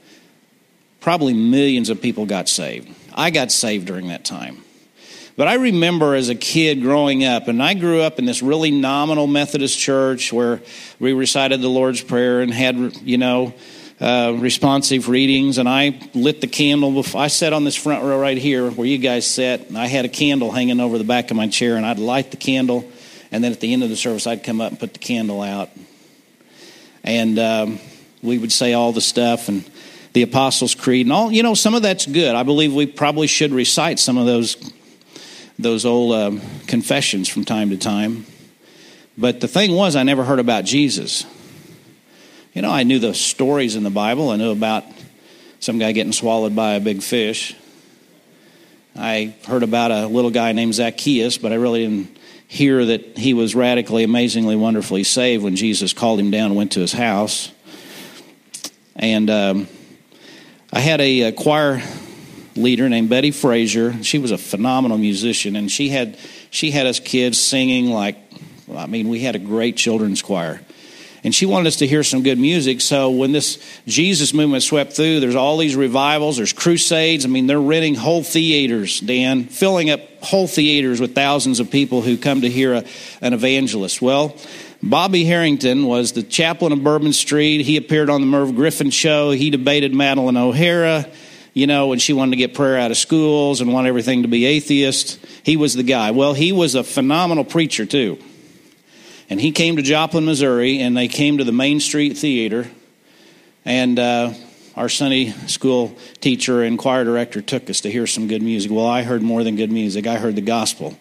probably 1.05 1.35
millions 1.35 1.91
of 1.91 2.01
people 2.01 2.25
got 2.25 2.49
saved. 2.49 2.89
I 3.13 3.29
got 3.29 3.53
saved 3.53 3.87
during 3.87 4.09
that 4.09 4.25
time. 4.25 4.65
But 5.37 5.49
I 5.49 5.55
remember 5.55 6.15
as 6.15 6.31
a 6.31 6.35
kid 6.35 6.81
growing 6.81 7.25
up, 7.25 7.47
and 7.47 7.63
I 7.63 7.75
grew 7.75 8.01
up 8.01 8.19
in 8.19 8.25
this 8.25 8.43
really 8.43 8.71
nominal 8.71 9.27
Methodist 9.27 9.79
church 9.79 10.33
where 10.33 10.63
we 10.99 11.13
recited 11.13 11.61
the 11.61 11.69
Lord's 11.69 12.01
Prayer 12.01 12.41
and 12.41 12.55
had, 12.55 12.77
you 13.03 13.19
know, 13.19 13.53
uh, 14.01 14.37
responsive 14.39 15.09
readings. 15.09 15.59
And 15.59 15.69
I 15.69 16.01
lit 16.15 16.41
the 16.41 16.47
candle. 16.47 17.05
I 17.17 17.29
sat 17.29 17.53
on 17.53 17.65
this 17.65 17.77
front 17.77 18.03
row 18.05 18.19
right 18.21 18.39
here 18.39 18.71
where 18.71 18.87
you 18.87 18.99
guys 18.99 19.27
sat, 19.27 19.69
and 19.69 19.79
I 19.79 19.87
had 19.87 20.05
a 20.05 20.09
candle 20.09 20.51
hanging 20.51 20.81
over 20.81 20.99
the 20.99 21.05
back 21.05 21.31
of 21.31 21.37
my 21.37 21.49
chair, 21.49 21.77
and 21.77 21.87
I'd 21.87 21.99
light 21.99 22.31
the 22.31 22.37
candle, 22.37 22.91
and 23.31 23.43
then 23.43 23.53
at 23.53 23.61
the 23.61 23.73
end 23.73 23.83
of 23.83 23.89
the 23.89 23.97
service, 23.97 24.27
I'd 24.27 24.45
come 24.45 24.61
up 24.61 24.71
and 24.71 24.81
put 24.81 24.93
the 24.93 24.99
candle 24.99 25.43
out. 25.43 25.71
And 27.03 27.39
um, 27.39 27.79
we 28.23 28.39
would 28.39 28.53
say 28.53 28.73
all 28.73 28.93
the 28.93 29.01
stuff, 29.01 29.49
and 29.49 29.69
the 30.15 30.23
Apostles' 30.23 30.75
Creed, 30.75 31.07
and 31.07 31.13
all. 31.13 31.31
You 31.31 31.43
know, 31.43 31.55
some 31.55 31.75
of 31.75 31.83
that's 31.83 32.07
good. 32.07 32.35
I 32.35 32.45
believe 32.45 32.73
we 32.73 32.87
probably 32.87 33.27
should 33.27 33.53
recite 33.53 33.99
some 33.99 34.17
of 34.17 34.27
those 34.27 34.57
those 35.59 35.85
old 35.85 36.15
um, 36.15 36.41
confessions 36.67 37.29
from 37.29 37.45
time 37.45 37.71
to 37.71 37.77
time. 37.77 38.27
But 39.17 39.41
the 39.41 39.49
thing 39.49 39.73
was, 39.73 39.95
I 39.95 40.03
never 40.03 40.25
heard 40.25 40.41
about 40.41 40.65
Jesus. 40.65 41.25
You 42.55 42.63
know, 42.63 42.71
I 42.71 42.85
knew 42.85 43.01
the 43.01 43.15
stories 43.15 43.75
in 43.75 43.83
the 43.83 43.91
Bible. 43.91 44.31
I 44.31 44.37
knew 44.37 44.53
about 44.53 44.85
some 45.59 45.81
guy 45.81 45.91
getting 45.91 46.13
swallowed 46.13 46.55
by 46.55 46.75
a 46.75 46.81
big 46.81 47.03
fish. 47.03 47.57
I 48.95 49.35
heard 49.45 49.65
about 49.65 49.91
a 49.91 50.07
little 50.07 50.31
guy 50.31 50.53
named 50.53 50.75
Zacchaeus, 50.75 51.37
but 51.37 51.51
I 51.51 51.57
really 51.57 51.83
didn't 51.83 52.17
hear 52.47 52.85
that 52.85 53.19
he 53.19 53.35
was 53.35 53.57
radically, 53.57 54.05
amazingly, 54.05 54.55
wonderfully 54.55 55.03
saved 55.03 55.43
when 55.43 55.57
Jesus 55.57 55.93
called 55.93 56.21
him 56.21 56.31
down 56.31 56.53
and 56.53 56.57
went 56.57 56.71
to 56.73 56.81
his 56.81 56.93
house. 56.93 57.51
And 58.95 59.29
um, 59.31 59.67
I 60.73 60.79
had 60.79 61.01
a, 61.01 61.23
a 61.23 61.33
choir 61.33 61.83
leader 62.55 62.89
named 62.89 63.09
Betty 63.09 63.33
Frazier. 63.33 64.01
She 64.05 64.21
was 64.21 64.31
a 64.31 64.39
phenomenal 64.39 64.97
musician, 64.97 65.57
and 65.57 65.69
she 65.69 65.89
had 65.89 66.17
she 66.53 66.71
had 66.71 66.87
us 66.87 67.01
kids 67.01 67.37
singing 67.41 67.91
like, 67.91 68.17
I 68.73 68.87
mean, 68.87 69.09
we 69.09 69.19
had 69.19 69.35
a 69.35 69.41
great 69.41 69.77
children's 69.77 70.23
choir. 70.23 70.61
And 71.25 71.35
she 71.35 71.47
wanted 71.47 71.69
us 71.69 71.77
to 71.77 71.87
hear 71.87 72.03
some 72.03 72.23
good 72.23 72.39
music. 72.39 72.83
So 72.83 73.11
when 73.11 73.33
this 73.33 73.59
Jesus 73.87 74.35
movement 74.35 74.63
swept 74.63 74.93
through, 74.93 75.21
there's 75.21 75.35
all 75.35 75.57
these 75.57 75.75
revivals, 75.75 76.37
there's 76.37 76.53
crusades. 76.53 77.25
I 77.25 77.29
mean, 77.29 77.47
they're 77.47 77.59
renting 77.59 77.95
whole 77.95 78.23
theaters, 78.23 79.01
Dan, 79.01 79.45
filling 79.45 79.89
up 79.89 80.01
whole 80.23 80.47
theaters 80.47 81.01
with 81.01 81.15
thousands 81.15 81.61
of 81.61 81.71
people 81.71 82.03
who 82.03 82.19
come 82.19 82.43
to 82.43 82.51
hear 82.51 82.75
a, 82.75 82.85
an 83.23 83.33
evangelist. 83.33 84.03
Well, 84.03 84.37
Bobby 84.83 85.25
Harrington 85.25 85.87
was 85.87 86.13
the 86.13 86.23
chaplain 86.23 86.73
of 86.73 86.85
Bourbon 86.85 87.15
Street. 87.15 87.63
He 87.63 87.79
appeared 87.79 88.11
on 88.11 88.21
the 88.21 88.27
Merv 88.27 88.55
Griffin 88.55 88.91
show. 88.91 89.31
He 89.31 89.49
debated 89.49 89.93
Madalyn 89.93 90.37
O'Hara, 90.37 91.07
you 91.55 91.67
know, 91.67 91.87
when 91.87 91.99
she 91.99 92.13
wanted 92.13 92.33
to 92.33 92.37
get 92.37 92.53
prayer 92.53 92.77
out 92.77 92.91
of 92.91 92.99
schools 92.99 93.63
and 93.63 93.73
want 93.73 93.87
everything 93.87 94.23
to 94.23 94.29
be 94.29 94.45
atheist. 94.45 95.19
He 95.43 95.57
was 95.57 95.73
the 95.73 95.85
guy. 95.85 96.11
Well, 96.11 96.35
he 96.35 96.53
was 96.53 96.75
a 96.75 96.85
phenomenal 96.85 97.45
preacher, 97.45 97.87
too. 97.87 98.19
And 99.31 99.41
he 99.41 99.53
came 99.53 99.77
to 99.77 99.83
Joplin, 99.83 100.25
Missouri, 100.25 100.81
and 100.81 100.97
they 100.97 101.09
came 101.09 101.39
to 101.39 101.45
the 101.45 101.53
Main 101.53 101.81
Street 101.81 102.17
Theater. 102.17 102.71
And 103.65 103.99
uh, 103.99 104.35
our 104.77 104.89
Sunday 104.89 105.31
school 105.47 105.97
teacher 106.21 106.63
and 106.63 106.79
choir 106.79 107.05
director 107.05 107.41
took 107.41 107.71
us 107.71 107.81
to 107.83 107.91
hear 107.91 108.07
some 108.07 108.29
good 108.29 108.43
music. 108.43 108.71
Well, 108.71 108.87
I 108.87 109.03
heard 109.03 109.23
more 109.23 109.43
than 109.45 109.57
good 109.57 109.73
music, 109.73 110.07
I 110.07 110.17
heard 110.17 110.37
the 110.37 110.43
gospel. 110.43 110.99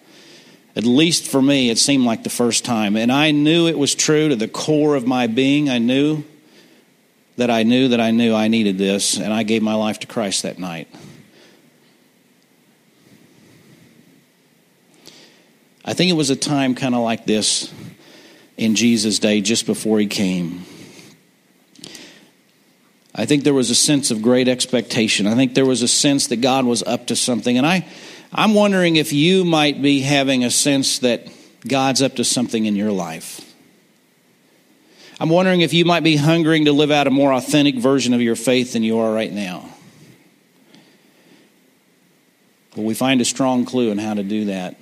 At 0.76 0.86
least 0.86 1.28
for 1.28 1.42
me, 1.42 1.70
it 1.70 1.78
seemed 1.78 2.06
like 2.06 2.24
the 2.24 2.30
first 2.30 2.66
time. 2.66 2.96
And 2.96 3.12
I 3.12 3.32
knew 3.32 3.68
it 3.68 3.78
was 3.78 3.94
true 3.94 4.30
to 4.30 4.36
the 4.36 4.48
core 4.48 4.96
of 4.96 5.06
my 5.06 5.28
being. 5.28 5.70
I 5.70 5.78
knew 5.78 6.24
that 7.38 7.52
I 7.52 7.64
knew 7.64 7.90
that 7.90 8.00
I 8.00 8.12
knew 8.12 8.34
I 8.34 8.48
needed 8.48 8.78
this, 8.78 9.20
and 9.20 9.34
I 9.34 9.44
gave 9.44 9.62
my 9.62 9.76
life 9.76 10.00
to 10.00 10.08
Christ 10.08 10.44
that 10.44 10.58
night. 10.58 10.88
I 15.86 15.94
think 15.94 16.10
it 16.10 16.16
was 16.16 16.30
a 16.30 16.36
time 16.36 16.76
kind 16.76 16.96
of 16.96 17.02
like 17.02 17.26
this 17.26 17.72
in 18.58 18.76
Jesus' 18.76 19.20
day, 19.20 19.42
just 19.42 19.66
before 19.66 20.00
he 20.00 20.08
came. 20.08 20.66
I 23.16 23.26
think 23.26 23.44
there 23.44 23.54
was 23.54 23.70
a 23.70 23.76
sense 23.76 24.10
of 24.12 24.22
great 24.22 24.48
expectation. 24.48 25.28
I 25.28 25.36
think 25.36 25.54
there 25.54 25.66
was 25.66 25.82
a 25.82 25.88
sense 25.88 26.28
that 26.28 26.38
God 26.38 26.66
was 26.66 26.82
up 26.82 27.08
to 27.08 27.16
something. 27.16 27.58
And 27.58 27.66
I, 27.66 27.88
I'm 28.32 28.56
wondering 28.56 28.96
if 28.96 29.14
you 29.14 29.46
might 29.46 29.82
be 29.82 30.02
having 30.02 30.44
a 30.44 30.50
sense 30.50 31.00
that 31.00 31.28
God's 31.68 32.02
up 32.02 32.16
to 32.16 32.24
something 32.24 32.66
in 32.66 32.76
your 32.76 32.92
life. 32.92 33.50
I'm 35.20 35.30
wondering 35.30 35.62
if 35.62 35.74
you 35.74 35.86
might 35.86 36.04
be 36.04 36.16
hungering 36.16 36.66
to 36.66 36.74
live 36.74 36.90
out 36.90 37.06
a 37.06 37.12
more 37.12 37.34
authentic 37.34 37.76
version 37.76 38.14
of 38.14 38.22
your 38.22 38.36
faith 38.36 38.74
than 38.74 38.82
you 38.82 39.00
are 39.00 39.14
right 39.14 39.32
now. 39.32 39.70
But 42.76 42.82
we 42.82 42.96
find 42.96 43.22
a 43.22 43.26
strong 43.26 43.66
clue 43.66 43.92
in 43.92 44.00
how 44.00 44.16
to 44.16 44.24
do 44.24 44.46
that 44.46 44.76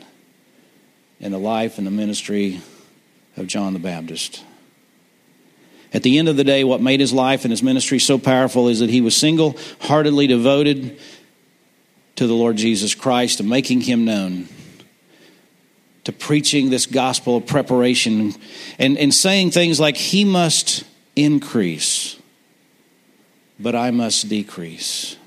in 1.20 1.34
the 1.34 1.38
life 1.38 1.78
and 1.78 1.86
the 1.86 1.92
ministry 1.92 2.62
of 3.38 3.48
John 3.48 3.74
the 3.74 3.80
Baptist. 3.80 4.44
At 5.94 6.04
the 6.04 6.18
end 6.18 6.30
of 6.30 6.38
the 6.38 6.44
day, 6.44 6.64
what 6.64 6.82
made 6.82 7.00
his 7.00 7.12
life 7.12 7.44
and 7.44 7.52
his 7.52 7.62
ministry 7.62 8.00
so 8.00 8.18
powerful 8.18 8.70
is 8.70 8.80
that 8.80 8.90
he 8.90 9.02
was 9.02 9.16
single 9.16 9.58
heartedly 9.82 10.26
devoted 10.26 11.00
to 12.16 12.28
the 12.28 12.34
Lord 12.34 12.56
Jesus 12.56 12.96
Christ 12.96 13.40
and 13.40 13.50
making 13.50 13.82
him 13.82 14.06
known, 14.06 14.48
to 16.04 16.12
preaching 16.12 16.70
this 16.70 16.86
gospel 16.86 17.38
of 17.38 17.46
preparation 17.46 18.34
and, 18.80 18.98
and 18.98 19.14
saying 19.14 19.52
things 19.52 19.80
like, 19.80 19.98
He 19.98 20.24
must 20.24 20.84
increase, 21.16 22.18
but 23.60 23.76
I 23.76 23.92
must 23.92 24.30
decrease. 24.30 25.18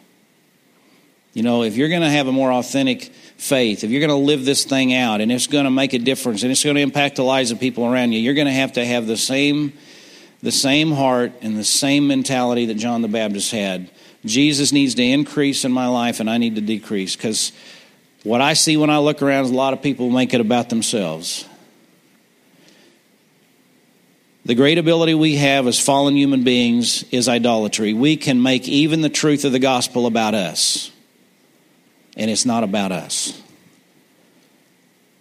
You 1.34 1.42
know, 1.42 1.64
if 1.64 1.76
you're 1.76 1.88
going 1.88 2.02
to 2.02 2.10
have 2.10 2.28
a 2.28 2.32
more 2.32 2.52
authentic 2.52 3.12
faith, 3.36 3.82
if 3.82 3.90
you're 3.90 4.00
going 4.00 4.08
to 4.08 4.16
live 4.16 4.44
this 4.44 4.64
thing 4.64 4.94
out 4.94 5.20
and 5.20 5.32
it's 5.32 5.48
going 5.48 5.64
to 5.64 5.70
make 5.70 5.92
a 5.92 5.98
difference 5.98 6.44
and 6.44 6.52
it's 6.52 6.62
going 6.62 6.76
to 6.76 6.82
impact 6.82 7.16
the 7.16 7.24
lives 7.24 7.50
of 7.50 7.58
people 7.58 7.84
around 7.84 8.12
you, 8.12 8.20
you're 8.20 8.34
going 8.34 8.46
to 8.46 8.52
have 8.52 8.74
to 8.74 8.84
have 8.84 9.06
the 9.06 9.16
same 9.16 9.72
the 10.42 10.52
same 10.52 10.92
heart 10.92 11.32
and 11.40 11.56
the 11.56 11.64
same 11.64 12.06
mentality 12.06 12.66
that 12.66 12.74
John 12.74 13.00
the 13.00 13.08
Baptist 13.08 13.50
had. 13.50 13.90
Jesus 14.26 14.72
needs 14.72 14.94
to 14.96 15.02
increase 15.02 15.64
in 15.64 15.72
my 15.72 15.86
life 15.86 16.20
and 16.20 16.28
I 16.28 16.36
need 16.36 16.56
to 16.56 16.60
decrease 16.60 17.16
because 17.16 17.50
what 18.24 18.42
I 18.42 18.52
see 18.52 18.76
when 18.76 18.90
I 18.90 18.98
look 18.98 19.22
around 19.22 19.46
is 19.46 19.50
a 19.50 19.54
lot 19.54 19.72
of 19.72 19.80
people 19.80 20.10
make 20.10 20.34
it 20.34 20.42
about 20.42 20.68
themselves. 20.68 21.46
The 24.44 24.54
great 24.54 24.76
ability 24.76 25.14
we 25.14 25.36
have 25.36 25.66
as 25.66 25.80
fallen 25.80 26.14
human 26.14 26.44
beings 26.44 27.02
is 27.10 27.26
idolatry. 27.26 27.94
We 27.94 28.18
can 28.18 28.42
make 28.42 28.68
even 28.68 29.00
the 29.00 29.08
truth 29.08 29.46
of 29.46 29.52
the 29.52 29.58
gospel 29.58 30.06
about 30.06 30.34
us. 30.34 30.90
And 32.16 32.30
it's 32.30 32.46
not 32.46 32.64
about 32.64 32.92
us, 32.92 33.40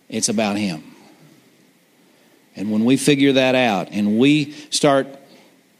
it's 0.09 0.29
about 0.29 0.57
Him. 0.57 0.83
And 2.55 2.71
when 2.71 2.85
we 2.85 2.97
figure 2.97 3.33
that 3.33 3.55
out 3.55 3.89
and 3.91 4.19
we 4.19 4.51
start 4.69 5.07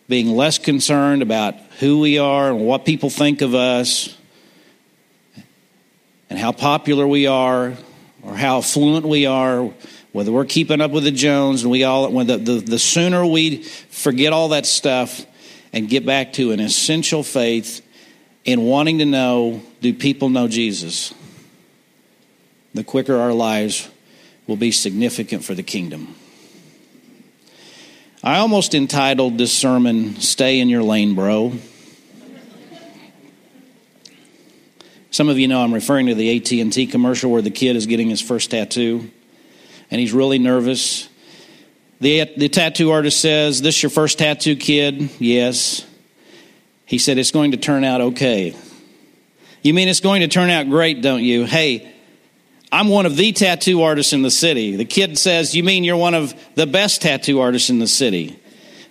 being 0.07 0.29
less 0.29 0.57
concerned 0.57 1.21
about 1.21 1.55
who 1.79 1.99
we 1.99 2.17
are 2.17 2.49
and 2.49 2.61
what 2.61 2.83
people 2.83 3.09
think 3.09 3.41
of 3.41 3.53
us 3.53 4.17
and 6.29 6.37
how 6.39 6.51
popular 6.51 7.07
we 7.07 7.27
are 7.27 7.73
or 8.23 8.35
how 8.35 8.57
affluent 8.57 9.05
we 9.05 9.25
are, 9.25 9.71
whether 10.13 10.31
we're 10.31 10.45
keeping 10.45 10.81
up 10.81 10.91
with 10.91 11.03
the 11.03 11.11
Jones 11.11 11.63
and 11.63 11.71
we 11.71 11.83
all, 11.83 12.09
when 12.11 12.27
the, 12.27 12.37
the, 12.37 12.53
the 12.53 12.79
sooner 12.79 13.25
we 13.25 13.63
forget 13.63 14.33
all 14.33 14.49
that 14.49 14.65
stuff 14.65 15.25
and 15.71 15.89
get 15.89 16.05
back 16.05 16.33
to 16.33 16.51
an 16.51 16.59
essential 16.59 17.23
faith 17.23 17.81
in 18.45 18.61
wanting 18.61 18.99
to 18.99 19.05
know 19.05 19.61
do 19.83 19.93
people 19.93 20.29
know 20.29 20.47
Jesus, 20.47 21.13
the 22.73 22.85
quicker 22.85 23.17
our 23.17 23.33
lives 23.33 23.89
will 24.47 24.55
be 24.55 24.71
significant 24.71 25.43
for 25.43 25.53
the 25.53 25.61
kingdom. 25.61 26.15
I 28.23 28.37
almost 28.37 28.73
entitled 28.73 29.37
this 29.37 29.51
sermon 29.51 30.15
"Stay 30.21 30.61
in 30.61 30.69
Your 30.69 30.83
Lane, 30.83 31.15
Bro." 31.15 31.53
Some 35.11 35.27
of 35.27 35.37
you 35.37 35.49
know 35.49 35.61
I'm 35.61 35.73
referring 35.73 36.07
to 36.07 36.15
the 36.15 36.37
AT&T 36.37 36.87
commercial 36.87 37.29
where 37.29 37.41
the 37.41 37.51
kid 37.51 37.75
is 37.75 37.85
getting 37.85 38.09
his 38.09 38.21
first 38.21 38.49
tattoo 38.49 39.11
and 39.91 39.99
he's 39.99 40.13
really 40.13 40.39
nervous. 40.39 41.07
The, 41.99 42.31
the 42.35 42.49
tattoo 42.49 42.89
artist 42.89 43.21
says, 43.21 43.61
This 43.61 43.83
your 43.83 43.91
first 43.91 44.17
tattoo, 44.17 44.55
kid? 44.55 45.11
Yes. 45.19 45.85
He 46.87 46.97
said, 46.97 47.19
It's 47.19 47.29
going 47.29 47.51
to 47.51 47.57
turn 47.57 47.83
out 47.83 48.01
okay. 48.01 48.55
You 49.63 49.73
mean 49.73 49.87
it's 49.87 50.01
going 50.01 50.21
to 50.21 50.27
turn 50.27 50.49
out 50.49 50.69
great, 50.69 51.01
don't 51.01 51.23
you? 51.23 51.45
Hey, 51.45 51.89
I'm 52.69 52.89
one 52.89 53.05
of 53.05 53.15
the 53.15 53.31
tattoo 53.31 53.81
artists 53.83 54.11
in 54.11 54.21
the 54.21 54.29
city. 54.29 54.75
The 54.75 54.83
kid 54.83 55.17
says, 55.17 55.55
You 55.55 55.63
mean 55.63 55.85
you're 55.85 55.95
one 55.95 56.13
of 56.13 56.35
the 56.55 56.67
best 56.67 57.01
tattoo 57.01 57.39
artists 57.39 57.69
in 57.69 57.79
the 57.79 57.87
city? 57.87 58.37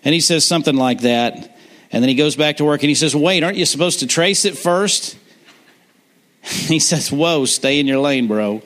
And 0.03 0.15
he 0.15 0.21
says 0.21 0.47
something 0.47 0.75
like 0.75 1.03
that. 1.03 1.59
And 1.93 2.03
then 2.03 2.09
he 2.09 2.15
goes 2.15 2.37
back 2.37 2.57
to 2.57 2.65
work 2.65 2.83
and 2.83 2.89
he 2.89 2.95
says, 2.95 3.15
Wait, 3.15 3.43
aren't 3.45 3.59
you 3.59 3.67
supposed 3.67 4.01
to 4.01 4.07
trace 4.07 4.45
it 4.45 4.57
first? 4.57 5.17
He 6.43 6.81
says, 6.81 7.13
Whoa, 7.13 7.45
stay 7.45 7.79
in 7.79 7.87
your 7.87 8.01
lane, 8.01 8.27
bro. 8.27 8.63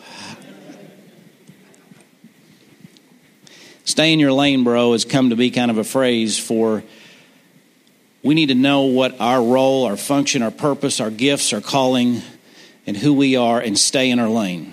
Stay 3.85 4.13
in 4.13 4.19
your 4.19 4.33
lane, 4.33 4.65
bro, 4.65 4.93
has 4.93 5.05
come 5.05 5.31
to 5.31 5.37
be 5.37 5.51
kind 5.51 5.71
of 5.71 5.77
a 5.77 5.85
phrase 5.85 6.39
for 6.39 6.83
we 8.27 8.35
need 8.35 8.47
to 8.47 8.55
know 8.55 8.83
what 8.83 9.21
our 9.21 9.43
role, 9.43 9.85
our 9.85 9.97
function, 9.97 10.43
our 10.43 10.51
purpose, 10.51 11.01
our 11.01 11.11
gifts, 11.11 11.53
our 11.53 11.61
calling, 11.61 12.23
and 12.87 12.97
who 12.97 13.15
we 13.15 13.37
are, 13.37 13.61
and 13.61 13.79
stay 13.79 14.11
in 14.11 14.19
our 14.19 14.29
lane. 14.29 14.73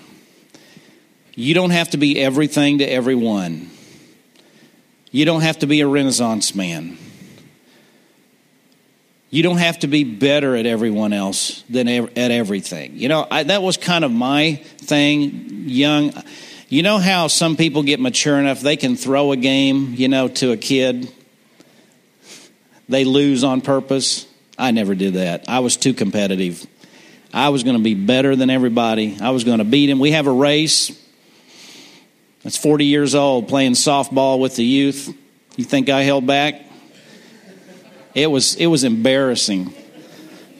You 1.36 1.54
don't 1.54 1.70
have 1.70 1.90
to 1.90 1.96
be 1.96 2.20
everything 2.20 2.78
to 2.78 2.84
everyone. 2.84 3.70
You 5.12 5.24
don't 5.24 5.42
have 5.42 5.60
to 5.60 5.68
be 5.68 5.80
a 5.82 5.86
Renaissance 5.86 6.54
man. 6.54 6.98
You 9.30 9.42
don't 9.42 9.58
have 9.58 9.78
to 9.80 9.86
be 9.86 10.02
better 10.02 10.56
at 10.56 10.66
everyone 10.66 11.12
else 11.12 11.62
than 11.70 11.88
at 11.88 12.16
everything. 12.16 12.96
You 12.96 13.08
know, 13.08 13.26
I, 13.30 13.44
that 13.44 13.62
was 13.62 13.76
kind 13.76 14.04
of 14.04 14.10
my 14.10 14.56
thing, 14.78 15.68
young. 15.68 16.12
You 16.68 16.82
know 16.82 16.98
how 16.98 17.28
some 17.28 17.56
people 17.56 17.84
get 17.84 18.00
mature 18.00 18.38
enough 18.38 18.60
they 18.60 18.76
can 18.76 18.96
throw 18.96 19.32
a 19.32 19.36
game, 19.36 19.94
you 19.94 20.08
know, 20.08 20.26
to 20.28 20.50
a 20.52 20.56
kid? 20.56 21.12
They 22.88 23.04
lose 23.04 23.44
on 23.44 23.60
purpose. 23.60 24.26
I 24.58 24.70
never 24.70 24.94
did 24.94 25.14
that. 25.14 25.44
I 25.48 25.60
was 25.60 25.76
too 25.76 25.94
competitive. 25.94 26.66
I 27.32 27.48
was 27.48 27.64
going 27.64 27.76
to 27.76 27.82
be 27.82 27.94
better 27.94 28.36
than 28.36 28.50
everybody. 28.50 29.16
I 29.20 29.30
was 29.30 29.44
going 29.44 29.58
to 29.58 29.64
beat 29.64 29.90
him. 29.90 29.98
We 29.98 30.12
have 30.12 30.26
a 30.26 30.32
race 30.32 30.92
that's 32.42 32.56
40 32.56 32.84
years 32.84 33.14
old 33.14 33.48
playing 33.48 33.72
softball 33.72 34.38
with 34.38 34.56
the 34.56 34.64
youth. 34.64 35.12
You 35.56 35.64
think 35.64 35.88
I 35.88 36.02
held 36.02 36.26
back? 36.26 36.62
It 38.14 38.30
was 38.30 38.54
it 38.56 38.66
was 38.66 38.84
embarrassing. 38.84 39.72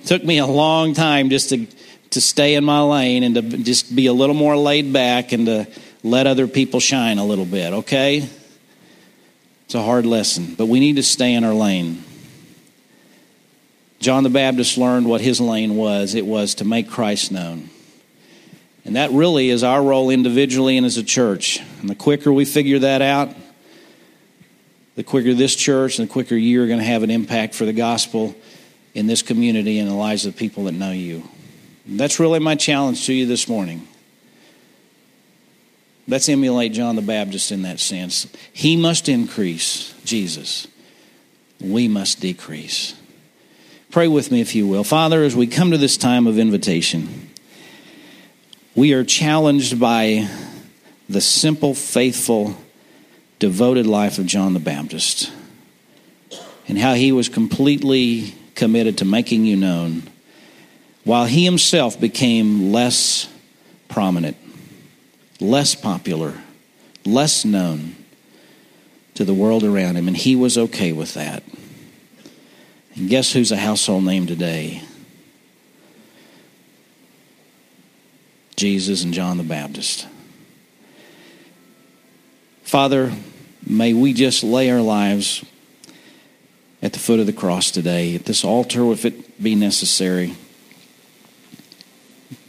It 0.02 0.06
took 0.06 0.24
me 0.24 0.38
a 0.38 0.46
long 0.46 0.94
time 0.94 1.30
just 1.30 1.50
to 1.50 1.66
to 2.10 2.20
stay 2.20 2.54
in 2.54 2.64
my 2.64 2.80
lane 2.80 3.22
and 3.22 3.34
to 3.34 3.42
just 3.42 3.94
be 3.94 4.06
a 4.06 4.12
little 4.12 4.34
more 4.34 4.56
laid 4.56 4.92
back 4.92 5.32
and 5.32 5.46
to 5.46 5.66
let 6.04 6.26
other 6.26 6.46
people 6.46 6.78
shine 6.78 7.18
a 7.18 7.24
little 7.24 7.44
bit, 7.44 7.72
okay? 7.72 8.28
It's 9.64 9.74
a 9.74 9.82
hard 9.82 10.06
lesson, 10.06 10.54
but 10.54 10.66
we 10.66 10.78
need 10.78 10.96
to 10.96 11.02
stay 11.02 11.34
in 11.34 11.42
our 11.42 11.54
lane. 11.54 12.03
John 14.04 14.22
the 14.22 14.28
Baptist 14.28 14.76
learned 14.76 15.06
what 15.06 15.22
his 15.22 15.40
lane 15.40 15.76
was 15.76 16.14
it 16.14 16.26
was 16.26 16.56
to 16.56 16.64
make 16.66 16.90
Christ 16.90 17.32
known. 17.32 17.70
And 18.84 18.96
that 18.96 19.10
really 19.12 19.48
is 19.48 19.64
our 19.64 19.82
role 19.82 20.10
individually 20.10 20.76
and 20.76 20.84
as 20.84 20.98
a 20.98 21.02
church. 21.02 21.58
And 21.80 21.88
the 21.88 21.94
quicker 21.94 22.30
we 22.30 22.44
figure 22.44 22.80
that 22.80 23.00
out, 23.00 23.34
the 24.94 25.04
quicker 25.04 25.32
this 25.32 25.56
church 25.56 25.98
and 25.98 26.06
the 26.06 26.12
quicker 26.12 26.36
you're 26.36 26.66
going 26.66 26.80
to 26.80 26.84
have 26.84 27.02
an 27.02 27.10
impact 27.10 27.54
for 27.54 27.64
the 27.64 27.72
gospel 27.72 28.36
in 28.92 29.06
this 29.06 29.22
community 29.22 29.78
and 29.78 29.90
the 29.90 29.94
lives 29.94 30.26
of 30.26 30.36
people 30.36 30.64
that 30.64 30.72
know 30.72 30.90
you. 30.90 31.26
And 31.86 31.98
that's 31.98 32.20
really 32.20 32.40
my 32.40 32.56
challenge 32.56 33.06
to 33.06 33.14
you 33.14 33.24
this 33.24 33.48
morning. 33.48 33.88
Let's 36.06 36.28
emulate 36.28 36.74
John 36.74 36.94
the 36.94 37.00
Baptist 37.00 37.50
in 37.50 37.62
that 37.62 37.80
sense. 37.80 38.30
He 38.52 38.76
must 38.76 39.08
increase, 39.08 39.94
Jesus. 40.04 40.66
We 41.58 41.88
must 41.88 42.20
decrease. 42.20 42.96
Pray 43.94 44.08
with 44.08 44.32
me, 44.32 44.40
if 44.40 44.56
you 44.56 44.66
will. 44.66 44.82
Father, 44.82 45.22
as 45.22 45.36
we 45.36 45.46
come 45.46 45.70
to 45.70 45.78
this 45.78 45.96
time 45.96 46.26
of 46.26 46.36
invitation, 46.36 47.30
we 48.74 48.92
are 48.92 49.04
challenged 49.04 49.78
by 49.78 50.28
the 51.08 51.20
simple, 51.20 51.74
faithful, 51.74 52.56
devoted 53.38 53.86
life 53.86 54.18
of 54.18 54.26
John 54.26 54.52
the 54.52 54.58
Baptist 54.58 55.30
and 56.66 56.76
how 56.76 56.94
he 56.94 57.12
was 57.12 57.28
completely 57.28 58.34
committed 58.56 58.98
to 58.98 59.04
making 59.04 59.44
you 59.44 59.54
known 59.54 60.02
while 61.04 61.26
he 61.26 61.44
himself 61.44 62.00
became 62.00 62.72
less 62.72 63.28
prominent, 63.86 64.36
less 65.38 65.76
popular, 65.76 66.34
less 67.04 67.44
known 67.44 67.94
to 69.14 69.24
the 69.24 69.34
world 69.34 69.62
around 69.62 69.94
him, 69.94 70.08
and 70.08 70.16
he 70.16 70.34
was 70.34 70.58
okay 70.58 70.92
with 70.92 71.14
that. 71.14 71.44
And 72.96 73.08
guess 73.08 73.32
who's 73.32 73.50
a 73.50 73.56
household 73.56 74.04
name 74.04 74.26
today? 74.26 74.82
Jesus 78.56 79.02
and 79.02 79.12
John 79.12 79.36
the 79.36 79.42
Baptist. 79.42 80.06
Father, 82.62 83.12
may 83.66 83.92
we 83.92 84.12
just 84.12 84.44
lay 84.44 84.70
our 84.70 84.80
lives 84.80 85.44
at 86.82 86.92
the 86.92 86.98
foot 86.98 87.18
of 87.18 87.26
the 87.26 87.32
cross 87.32 87.70
today, 87.70 88.14
at 88.14 88.26
this 88.26 88.44
altar, 88.44 88.92
if 88.92 89.04
it 89.04 89.42
be 89.42 89.54
necessary. 89.54 90.34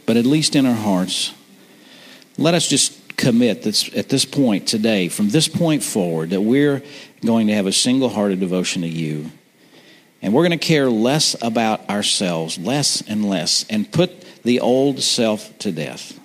But 0.04 0.16
at 0.16 0.26
least 0.26 0.54
in 0.54 0.66
our 0.66 0.74
hearts, 0.74 1.32
let 2.38 2.54
us 2.54 2.68
just 2.68 3.16
commit 3.16 3.62
this, 3.62 3.92
at 3.96 4.08
this 4.08 4.24
point 4.24 4.68
today, 4.68 5.08
from 5.08 5.30
this 5.30 5.48
point 5.48 5.82
forward, 5.82 6.30
that 6.30 6.42
we're 6.42 6.82
going 7.24 7.46
to 7.48 7.54
have 7.54 7.66
a 7.66 7.72
single 7.72 8.10
hearted 8.10 8.38
devotion 8.38 8.82
to 8.82 8.88
you. 8.88 9.30
And 10.22 10.32
we're 10.32 10.46
going 10.46 10.58
to 10.58 10.64
care 10.66 10.90
less 10.90 11.36
about 11.42 11.88
ourselves, 11.88 12.58
less 12.58 13.02
and 13.02 13.28
less, 13.28 13.64
and 13.68 13.90
put 13.90 14.42
the 14.42 14.60
old 14.60 15.02
self 15.02 15.56
to 15.60 15.72
death. 15.72 16.18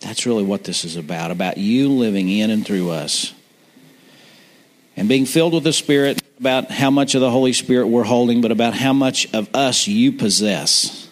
That's 0.00 0.26
really 0.26 0.42
what 0.42 0.64
this 0.64 0.84
is 0.84 0.96
about, 0.96 1.30
about 1.30 1.56
you 1.56 1.88
living 1.88 2.28
in 2.28 2.50
and 2.50 2.66
through 2.66 2.90
us. 2.90 3.32
And 4.96 5.08
being 5.08 5.26
filled 5.26 5.54
with 5.54 5.64
the 5.64 5.72
Spirit, 5.72 6.22
about 6.38 6.70
how 6.70 6.90
much 6.90 7.14
of 7.14 7.20
the 7.20 7.30
Holy 7.30 7.52
Spirit 7.52 7.86
we're 7.86 8.04
holding, 8.04 8.40
but 8.40 8.50
about 8.50 8.74
how 8.74 8.92
much 8.92 9.32
of 9.32 9.48
us 9.54 9.88
you 9.88 10.12
possess 10.12 11.08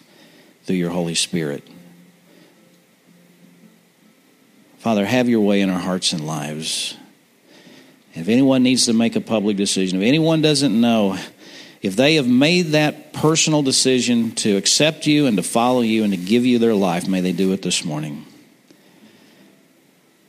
through 0.65 0.75
your 0.75 0.91
Holy 0.91 1.15
Spirit. 1.15 1.67
Father, 4.77 5.05
have 5.05 5.29
your 5.29 5.41
way 5.41 5.61
in 5.61 5.69
our 5.69 5.79
hearts 5.79 6.13
and 6.13 6.27
lives. 6.27 6.97
If 8.13 8.29
anyone 8.29 8.63
needs 8.63 8.85
to 8.85 8.93
make 8.93 9.15
a 9.15 9.21
public 9.21 9.57
decision, 9.57 10.01
if 10.01 10.07
anyone 10.07 10.41
doesn't 10.41 10.79
know, 10.79 11.17
if 11.81 11.95
they 11.95 12.15
have 12.15 12.27
made 12.27 12.67
that 12.67 13.11
personal 13.11 13.63
decision 13.63 14.31
to 14.35 14.55
accept 14.55 15.07
you 15.07 15.25
and 15.25 15.37
to 15.37 15.43
follow 15.43 15.81
you 15.81 16.03
and 16.03 16.13
to 16.13 16.17
give 16.17 16.45
you 16.45 16.59
their 16.59 16.75
life, 16.75 17.07
may 17.07 17.21
they 17.21 17.33
do 17.33 17.51
it 17.53 17.61
this 17.61 17.83
morning. 17.83 18.25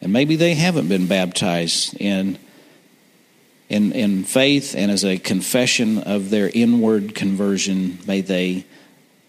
And 0.01 0.13
maybe 0.13 0.37
they 0.37 0.55
haven't 0.55 0.89
been 0.89 1.07
baptized 1.07 1.97
in, 2.01 2.39
in, 3.69 3.93
in 3.93 4.25
faith 4.25 4.75
and 4.75 4.91
as 4.91 5.05
a 5.05 5.19
confession 5.19 5.99
of 5.99 6.31
their 6.31 6.51
inward 6.53 7.15
conversion. 7.15 7.99
May 8.07 8.21
they 8.21 8.67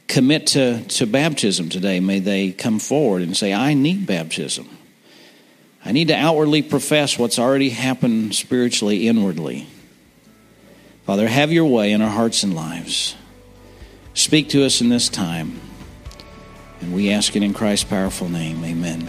commit 0.07 0.47
to, 0.47 0.83
to 0.83 1.05
baptism 1.05 1.69
today. 1.69 1.99
May 1.99 2.19
they 2.19 2.51
come 2.51 2.79
forward 2.79 3.21
and 3.21 3.35
say, 3.35 3.53
I 3.53 3.73
need 3.73 4.05
baptism. 4.05 4.69
I 5.85 5.91
need 5.91 6.07
to 6.07 6.15
outwardly 6.15 6.63
profess 6.63 7.19
what's 7.19 7.37
already 7.37 7.69
happened 7.69 8.33
spiritually 8.33 9.07
inwardly. 9.07 9.67
Father, 11.05 11.27
have 11.27 11.51
your 11.51 11.65
way 11.65 11.91
in 11.91 12.01
our 12.01 12.09
hearts 12.09 12.41
and 12.41 12.55
lives. 12.55 13.15
Speak 14.15 14.49
to 14.49 14.65
us 14.65 14.81
in 14.81 14.89
this 14.89 15.09
time. 15.09 15.61
And 16.81 16.93
we 16.93 17.11
ask 17.11 17.35
it 17.35 17.43
in 17.43 17.53
Christ's 17.53 17.85
powerful 17.85 18.27
name. 18.27 18.65
Amen. 18.65 19.07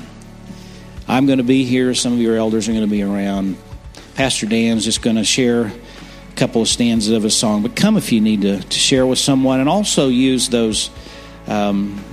I'm 1.09 1.24
going 1.24 1.39
to 1.39 1.45
be 1.45 1.64
here. 1.64 1.95
Some 1.95 2.12
of 2.12 2.18
your 2.18 2.37
elders 2.37 2.68
are 2.68 2.72
going 2.72 2.85
to 2.85 2.91
be 2.91 3.03
around. 3.03 3.57
Pastor 4.14 4.47
Dan's 4.47 4.85
just 4.85 5.01
going 5.01 5.16
to 5.16 5.24
share 5.24 5.66
a 5.66 6.37
couple 6.37 6.61
of 6.61 6.68
stanzas 6.68 7.14
of 7.14 7.24
a 7.24 7.31
song. 7.31 7.62
But 7.62 7.74
come 7.74 7.97
if 7.97 8.12
you 8.12 8.20
need 8.20 8.43
to, 8.43 8.61
to 8.61 8.79
share 8.79 9.07
with 9.07 9.18
someone 9.18 9.61
and 9.61 9.68
also 9.68 10.09
use 10.09 10.51
those. 10.51 10.91
Um, 11.47 12.05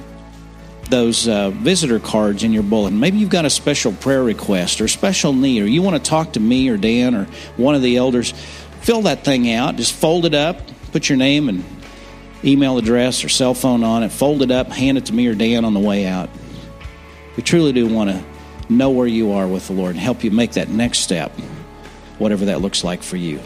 those 0.93 1.27
uh, 1.27 1.49
visitor 1.49 1.99
cards 1.99 2.43
in 2.43 2.53
your 2.53 2.61
bulletin. 2.61 2.99
Maybe 2.99 3.17
you've 3.17 3.31
got 3.31 3.45
a 3.45 3.49
special 3.49 3.91
prayer 3.93 4.21
request 4.21 4.79
or 4.79 4.87
special 4.87 5.33
need, 5.33 5.63
or 5.63 5.65
you 5.65 5.81
want 5.81 5.95
to 5.95 6.09
talk 6.09 6.33
to 6.33 6.39
me 6.39 6.69
or 6.69 6.77
Dan 6.77 7.15
or 7.15 7.25
one 7.57 7.73
of 7.73 7.81
the 7.81 7.97
elders. 7.97 8.31
Fill 8.81 9.01
that 9.01 9.25
thing 9.25 9.51
out. 9.51 9.75
Just 9.75 9.91
fold 9.91 10.23
it 10.23 10.35
up. 10.35 10.57
Put 10.91 11.09
your 11.09 11.17
name 11.17 11.49
and 11.49 11.65
email 12.45 12.77
address 12.77 13.23
or 13.23 13.29
cell 13.29 13.55
phone 13.55 13.83
on 13.83 14.03
it. 14.03 14.09
Fold 14.09 14.43
it 14.43 14.51
up. 14.51 14.67
Hand 14.67 14.99
it 14.99 15.07
to 15.07 15.13
me 15.13 15.25
or 15.25 15.33
Dan 15.33 15.65
on 15.65 15.73
the 15.73 15.79
way 15.79 16.05
out. 16.05 16.29
We 17.37 17.41
truly 17.41 17.71
do 17.71 17.87
want 17.87 18.11
to 18.11 18.23
know 18.69 18.91
where 18.91 19.07
you 19.07 19.31
are 19.31 19.47
with 19.47 19.65
the 19.65 19.73
Lord 19.73 19.95
and 19.95 19.99
help 19.99 20.23
you 20.23 20.29
make 20.29 20.51
that 20.51 20.69
next 20.69 20.99
step, 20.99 21.31
whatever 22.19 22.45
that 22.45 22.61
looks 22.61 22.83
like 22.83 23.01
for 23.01 23.17
you. 23.17 23.39